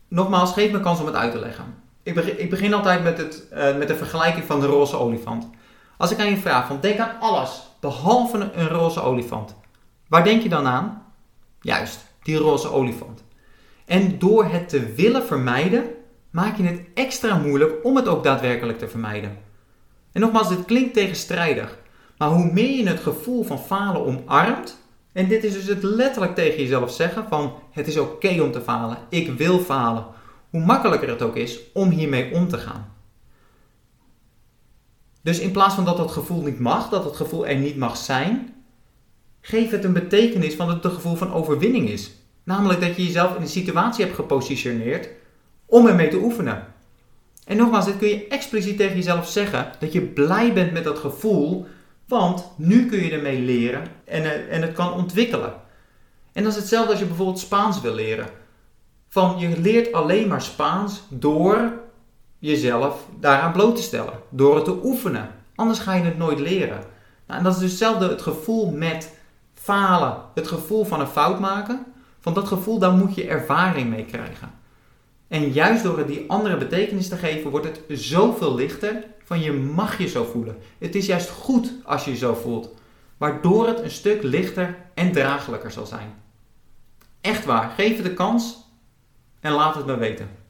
Nogmaals, 0.08 0.54
geef 0.54 0.72
me 0.72 0.78
een 0.78 0.84
kans 0.84 1.00
om 1.00 1.06
het 1.06 1.16
uit 1.16 1.32
te 1.32 1.40
leggen. 1.40 1.82
Ik 2.04 2.50
begin, 2.50 2.74
altijd 2.74 3.04
met, 3.04 3.18
het, 3.18 3.44
uh, 3.54 3.78
met 3.78 3.88
de 3.88 3.96
vergelijking 3.96 4.46
van 4.46 4.60
de 4.60 4.66
roze 4.66 4.98
olifant. 4.98 5.50
Als 6.04 6.12
ik 6.12 6.20
aan 6.20 6.30
je 6.30 6.38
vraag 6.38 6.68
van 6.68 6.80
denk 6.82 7.00
aan 7.00 7.20
alles 7.20 7.62
behalve 7.80 8.52
een 8.54 8.68
roze 8.68 9.02
olifant. 9.02 9.56
Waar 10.08 10.24
denk 10.24 10.42
je 10.42 10.50
dan 10.50 10.68
aan? 10.68 11.04
Juist, 11.62 12.00
die 12.24 12.38
roze 12.38 12.72
olifant. 12.72 13.24
En 13.86 14.20
door 14.20 14.46
het 14.46 14.70
te 14.70 14.94
willen 14.94 15.24
vermijden, 15.24 15.84
maak 16.30 16.58
je 16.58 16.64
het 16.64 16.82
extra 16.94 17.38
moeilijk 17.38 17.86
om 17.86 17.96
het 17.96 18.08
ook 18.08 18.24
daadwerkelijk 18.24 18.78
te 18.78 18.88
vermijden. 18.88 19.38
En 20.12 20.22
nogmaals, 20.22 20.50
dit 20.50 20.66
klinkt 20.66 20.94
tegenstrijdig. 20.94 21.78
Maar 22.18 22.30
hoe 22.30 22.52
meer 22.54 22.78
je 22.78 22.88
het 22.88 23.00
gevoel 23.00 23.44
van 23.44 23.60
falen 23.60 24.06
omarmt, 24.06 24.78
en 25.12 25.28
dit 25.28 25.44
is 25.44 25.54
dus 25.54 25.68
het 25.68 25.84
letterlijk 25.84 26.36
tegen 26.36 26.60
jezelf 26.60 26.92
zeggen 26.92 27.26
van 27.30 27.54
het 27.72 27.88
is 27.88 27.98
oké 27.98 28.42
om 28.42 28.52
te 28.52 28.62
falen, 28.62 28.98
ik 29.10 29.32
wil 29.32 29.60
falen, 29.60 30.06
hoe 30.50 30.66
makkelijker 30.66 31.10
het 31.10 31.22
ook 31.22 31.36
is 31.36 31.60
om 31.74 31.90
hiermee 31.90 32.34
om 32.34 32.48
te 32.48 32.58
gaan. 32.58 32.93
Dus 35.24 35.40
in 35.40 35.52
plaats 35.52 35.76
van 35.76 35.86
dat 35.86 35.98
dat 35.98 36.12
gevoel 36.12 36.42
niet 36.42 36.60
mag, 36.60 36.90
dat 36.90 37.04
het 37.04 37.16
gevoel 37.16 37.48
er 37.48 37.56
niet 37.56 37.78
mag 37.78 37.98
zijn, 37.98 38.54
geef 39.42 39.70
het 39.70 39.84
een 39.84 39.94
betekenis 39.94 40.56
van 40.56 40.68
dat 40.68 40.76
het 40.76 40.86
een 40.86 40.92
gevoel 40.92 41.16
van 41.16 41.34
overwinning 41.34 41.90
is. 41.90 42.12
Namelijk 42.44 42.82
dat 42.82 42.96
je 42.96 43.04
jezelf 43.04 43.36
in 43.36 43.42
een 43.42 43.48
situatie 43.48 44.04
hebt 44.04 44.16
gepositioneerd 44.16 45.10
om 45.66 45.88
ermee 45.88 46.08
te 46.08 46.18
oefenen. 46.18 46.68
En 47.46 47.58
nogmaals, 47.58 47.86
dit 47.86 47.98
kun 47.98 48.08
je 48.08 48.28
expliciet 48.28 48.78
tegen 48.78 48.96
jezelf 48.96 49.28
zeggen, 49.28 49.72
dat 49.80 49.94
je 49.94 50.02
blij 50.02 50.54
bent 50.54 50.72
met 50.72 50.84
dat 50.84 51.00
gevoel, 51.00 51.68
want 52.08 52.52
nu 52.56 52.86
kun 52.86 53.04
je 53.04 53.12
ermee 53.12 53.40
leren 53.40 53.88
en, 54.06 54.24
eh, 54.24 54.56
en 54.56 54.62
het 54.62 54.74
kan 54.74 54.94
ontwikkelen. 54.94 55.54
En 56.34 56.44
dat 56.44 56.52
is 56.52 56.58
hetzelfde 56.58 56.92
als 56.92 57.00
je 57.00 57.06
bijvoorbeeld 57.06 57.40
Spaans 57.40 57.82
wil 57.82 57.94
leren. 57.94 58.28
Van 59.10 59.40
je 59.40 59.60
leert 59.60 59.94
alleen 59.94 60.28
maar 60.28 60.42
Spaans 60.42 61.04
door 61.10 61.83
jezelf 62.44 63.08
daaraan 63.20 63.52
bloot 63.52 63.76
te 63.76 63.82
stellen. 63.82 64.14
Door 64.30 64.56
het 64.56 64.66
te 64.66 64.80
oefenen. 64.84 65.30
Anders 65.56 65.80
ga 65.80 65.94
je 65.94 66.04
het 66.04 66.18
nooit 66.18 66.40
leren. 66.40 66.84
Nou, 67.28 67.38
en 67.40 67.44
dat 67.44 67.54
is 67.54 67.60
dus 67.60 67.70
hetzelfde 67.70 68.08
het 68.08 68.22
gevoel 68.22 68.72
met 68.72 69.14
falen. 69.54 70.18
Het 70.34 70.48
gevoel 70.48 70.86
van 70.86 71.00
een 71.00 71.08
fout 71.08 71.40
maken. 71.40 71.86
Van 72.20 72.34
dat 72.34 72.48
gevoel, 72.48 72.80
daar 72.80 72.92
moet 72.92 73.16
je 73.16 73.28
ervaring 73.28 73.90
mee 73.90 74.06
krijgen. 74.06 74.52
En 75.28 75.52
juist 75.52 75.84
door 75.84 75.98
het 75.98 76.08
die 76.08 76.30
andere 76.30 76.58
betekenis 76.58 77.08
te 77.08 77.16
geven, 77.16 77.52
wordt 77.52 77.66
het 77.66 77.82
zoveel 78.00 78.56
lichter 78.56 79.04
van 79.24 79.42
je 79.42 79.52
mag 79.54 79.98
je 79.98 80.08
zo 80.08 80.24
voelen. 80.24 80.58
Het 80.78 80.96
is 80.96 81.06
juist 81.06 81.30
goed 81.30 81.72
als 81.84 82.06
je 82.06 82.12
je 82.12 82.18
zo 82.18 82.34
voelt. 82.34 82.70
Waardoor 83.18 83.68
het 83.68 83.80
een 83.80 83.92
stuk 83.92 84.24
lichter 84.24 84.78
en 84.94 85.12
draaglijker 85.12 85.72
zal 85.72 85.86
zijn. 85.86 86.14
Echt 87.22 87.46
waar, 87.46 87.70
geef 87.70 87.96
het 87.96 88.06
de 88.06 88.14
kans 88.14 88.58
en 89.40 89.52
laat 89.52 89.76
het 89.76 89.86
me 89.86 89.98
weten. 89.98 90.43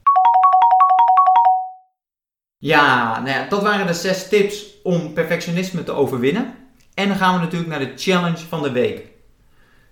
Ja, 2.64 3.20
nou 3.20 3.30
ja, 3.30 3.48
dat 3.48 3.62
waren 3.62 3.86
de 3.86 3.94
zes 3.94 4.28
tips 4.28 4.66
om 4.82 5.12
perfectionisme 5.12 5.84
te 5.84 5.92
overwinnen. 5.92 6.54
En 6.94 7.08
dan 7.08 7.16
gaan 7.16 7.34
we 7.34 7.40
natuurlijk 7.40 7.70
naar 7.70 7.78
de 7.78 7.92
challenge 7.96 8.46
van 8.48 8.62
de 8.62 8.70
week. 8.72 9.06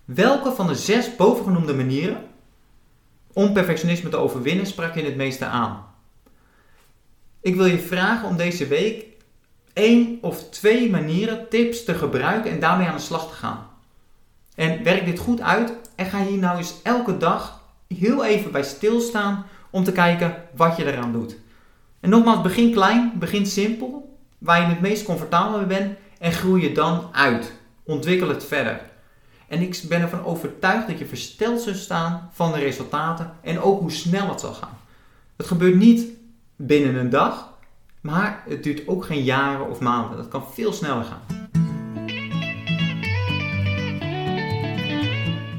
Welke 0.05 0.53
van 0.53 0.67
de 0.67 0.75
zes 0.75 1.17
bovengenoemde 1.17 1.75
manieren 1.75 2.25
om 3.33 3.53
perfectionisme 3.53 4.09
te 4.09 4.17
overwinnen 4.17 4.67
sprak 4.67 4.95
je 4.95 5.03
het 5.03 5.17
meeste 5.17 5.45
aan? 5.45 5.87
Ik 7.41 7.57
wil 7.57 7.67
je 7.67 7.79
vragen 7.79 8.29
om 8.29 8.37
deze 8.37 8.67
week 8.67 9.05
één 9.73 10.19
of 10.21 10.51
twee 10.51 10.91
manieren, 10.91 11.49
tips 11.49 11.85
te 11.85 11.95
gebruiken 11.95 12.51
en 12.51 12.61
daarmee 12.61 12.87
aan 12.87 12.97
de 12.97 13.03
slag 13.03 13.29
te 13.29 13.35
gaan. 13.35 13.67
En 14.55 14.83
werk 14.83 15.05
dit 15.05 15.19
goed 15.19 15.41
uit 15.41 15.73
en 15.97 16.07
ga 16.07 16.25
hier 16.25 16.39
nou 16.39 16.57
eens 16.59 16.75
elke 16.83 17.17
dag 17.17 17.63
heel 17.89 18.25
even 18.25 18.53
bij 18.53 18.65
stilstaan 18.65 19.47
om 19.71 19.85
te 19.85 19.93
kijken 19.93 20.37
wat 20.57 20.77
je 20.77 20.93
eraan 20.93 21.13
doet. 21.13 21.41
En 22.03 22.11
nogmaals, 22.11 22.43
begin 22.43 22.73
klein, 22.73 23.13
begin 23.15 23.47
simpel, 23.47 24.19
waar 24.39 24.61
je 24.61 24.67
het 24.67 24.81
meest 24.81 25.05
comfortabel 25.05 25.59
mee 25.59 25.67
bent 25.67 25.97
en 26.19 26.33
groei 26.33 26.63
je 26.63 26.73
dan 26.73 27.09
uit. 27.13 27.53
Ontwikkel 27.83 28.29
het 28.29 28.45
verder. 28.45 28.81
En 29.49 29.61
ik 29.61 29.83
ben 29.89 30.01
ervan 30.01 30.25
overtuigd 30.25 30.87
dat 30.87 30.99
je 30.99 31.07
versteld 31.07 31.61
zult 31.61 31.77
staan 31.77 32.31
van 32.33 32.53
de 32.53 32.59
resultaten 32.59 33.33
en 33.41 33.61
ook 33.61 33.81
hoe 33.81 33.91
snel 33.91 34.29
het 34.29 34.41
zal 34.41 34.53
gaan. 34.53 34.79
Het 35.37 35.47
gebeurt 35.47 35.75
niet 35.75 36.07
binnen 36.57 36.95
een 36.95 37.11
dag, 37.11 37.49
maar 38.01 38.43
het 38.49 38.63
duurt 38.63 38.89
ook 38.89 39.05
geen 39.05 39.23
jaren 39.23 39.71
of 39.71 39.81
maanden. 39.81 40.17
Dat 40.17 40.29
kan 40.29 40.45
veel 40.53 40.73
sneller 40.73 41.05
gaan. 41.05 41.51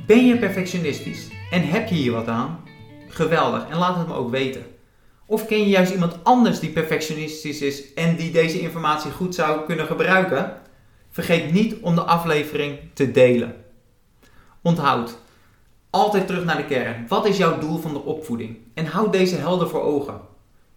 Ben 0.05 0.25
je 0.25 0.37
perfectionistisch 0.37 1.27
en 1.51 1.69
heb 1.69 1.87
je 1.87 1.95
hier 1.95 2.11
wat 2.11 2.27
aan? 2.27 2.59
Geweldig 3.07 3.67
en 3.69 3.77
laat 3.77 3.97
het 3.97 4.07
me 4.07 4.13
ook 4.13 4.31
weten. 4.31 4.72
Of 5.25 5.45
ken 5.45 5.59
je 5.59 5.69
juist 5.69 5.91
iemand 5.91 6.23
anders 6.23 6.59
die 6.59 6.69
perfectionistisch 6.69 7.61
is 7.61 7.93
en 7.93 8.15
die 8.15 8.31
deze 8.31 8.59
informatie 8.59 9.11
goed 9.11 9.35
zou 9.35 9.65
kunnen 9.65 9.85
gebruiken? 9.85 10.53
Vergeet 11.09 11.51
niet 11.51 11.75
om 11.81 11.95
de 11.95 12.01
aflevering 12.01 12.77
te 12.93 13.11
delen. 13.11 13.55
Onthoud, 14.61 15.17
altijd 15.89 16.27
terug 16.27 16.43
naar 16.43 16.57
de 16.57 16.65
kern. 16.65 17.05
Wat 17.07 17.27
is 17.27 17.37
jouw 17.37 17.59
doel 17.59 17.77
van 17.77 17.93
de 17.93 18.03
opvoeding? 18.03 18.57
En 18.73 18.85
houd 18.85 19.11
deze 19.11 19.35
helder 19.35 19.69
voor 19.69 19.81
ogen. 19.81 20.21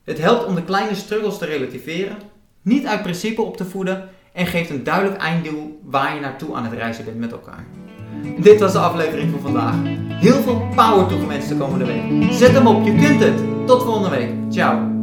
Het 0.05 0.19
helpt 0.19 0.45
om 0.45 0.55
de 0.55 0.65
kleine 0.65 0.95
struggles 0.95 1.39
te 1.39 1.45
relativeren, 1.45 2.17
niet 2.63 2.87
uit 2.87 3.03
principe 3.03 3.43
op 3.43 3.57
te 3.57 3.65
voeden 3.65 4.09
en 4.33 4.47
geeft 4.47 4.71
een 4.71 4.85
duidelijk 4.85 5.21
einddoel 5.21 5.81
waar 5.85 6.15
je 6.15 6.21
naartoe 6.21 6.55
aan 6.55 6.65
het 6.65 6.73
reizen 6.73 7.05
bent 7.05 7.19
met 7.19 7.33
elkaar. 7.33 7.67
Dit 8.39 8.61
was 8.61 8.73
de 8.73 8.79
aflevering 8.79 9.31
van 9.31 9.41
vandaag. 9.41 9.75
Heel 10.09 10.43
veel 10.43 10.69
power 10.75 11.07
toegewenst 11.07 11.49
de 11.49 11.57
komende 11.57 11.85
week. 11.85 12.33
Zet 12.33 12.53
hem 12.53 12.67
op, 12.67 12.85
je 12.85 12.95
kunt 12.95 13.21
het. 13.21 13.56
Tot 13.67 13.83
volgende 13.83 14.17
week. 14.17 14.53
Ciao. 14.53 14.96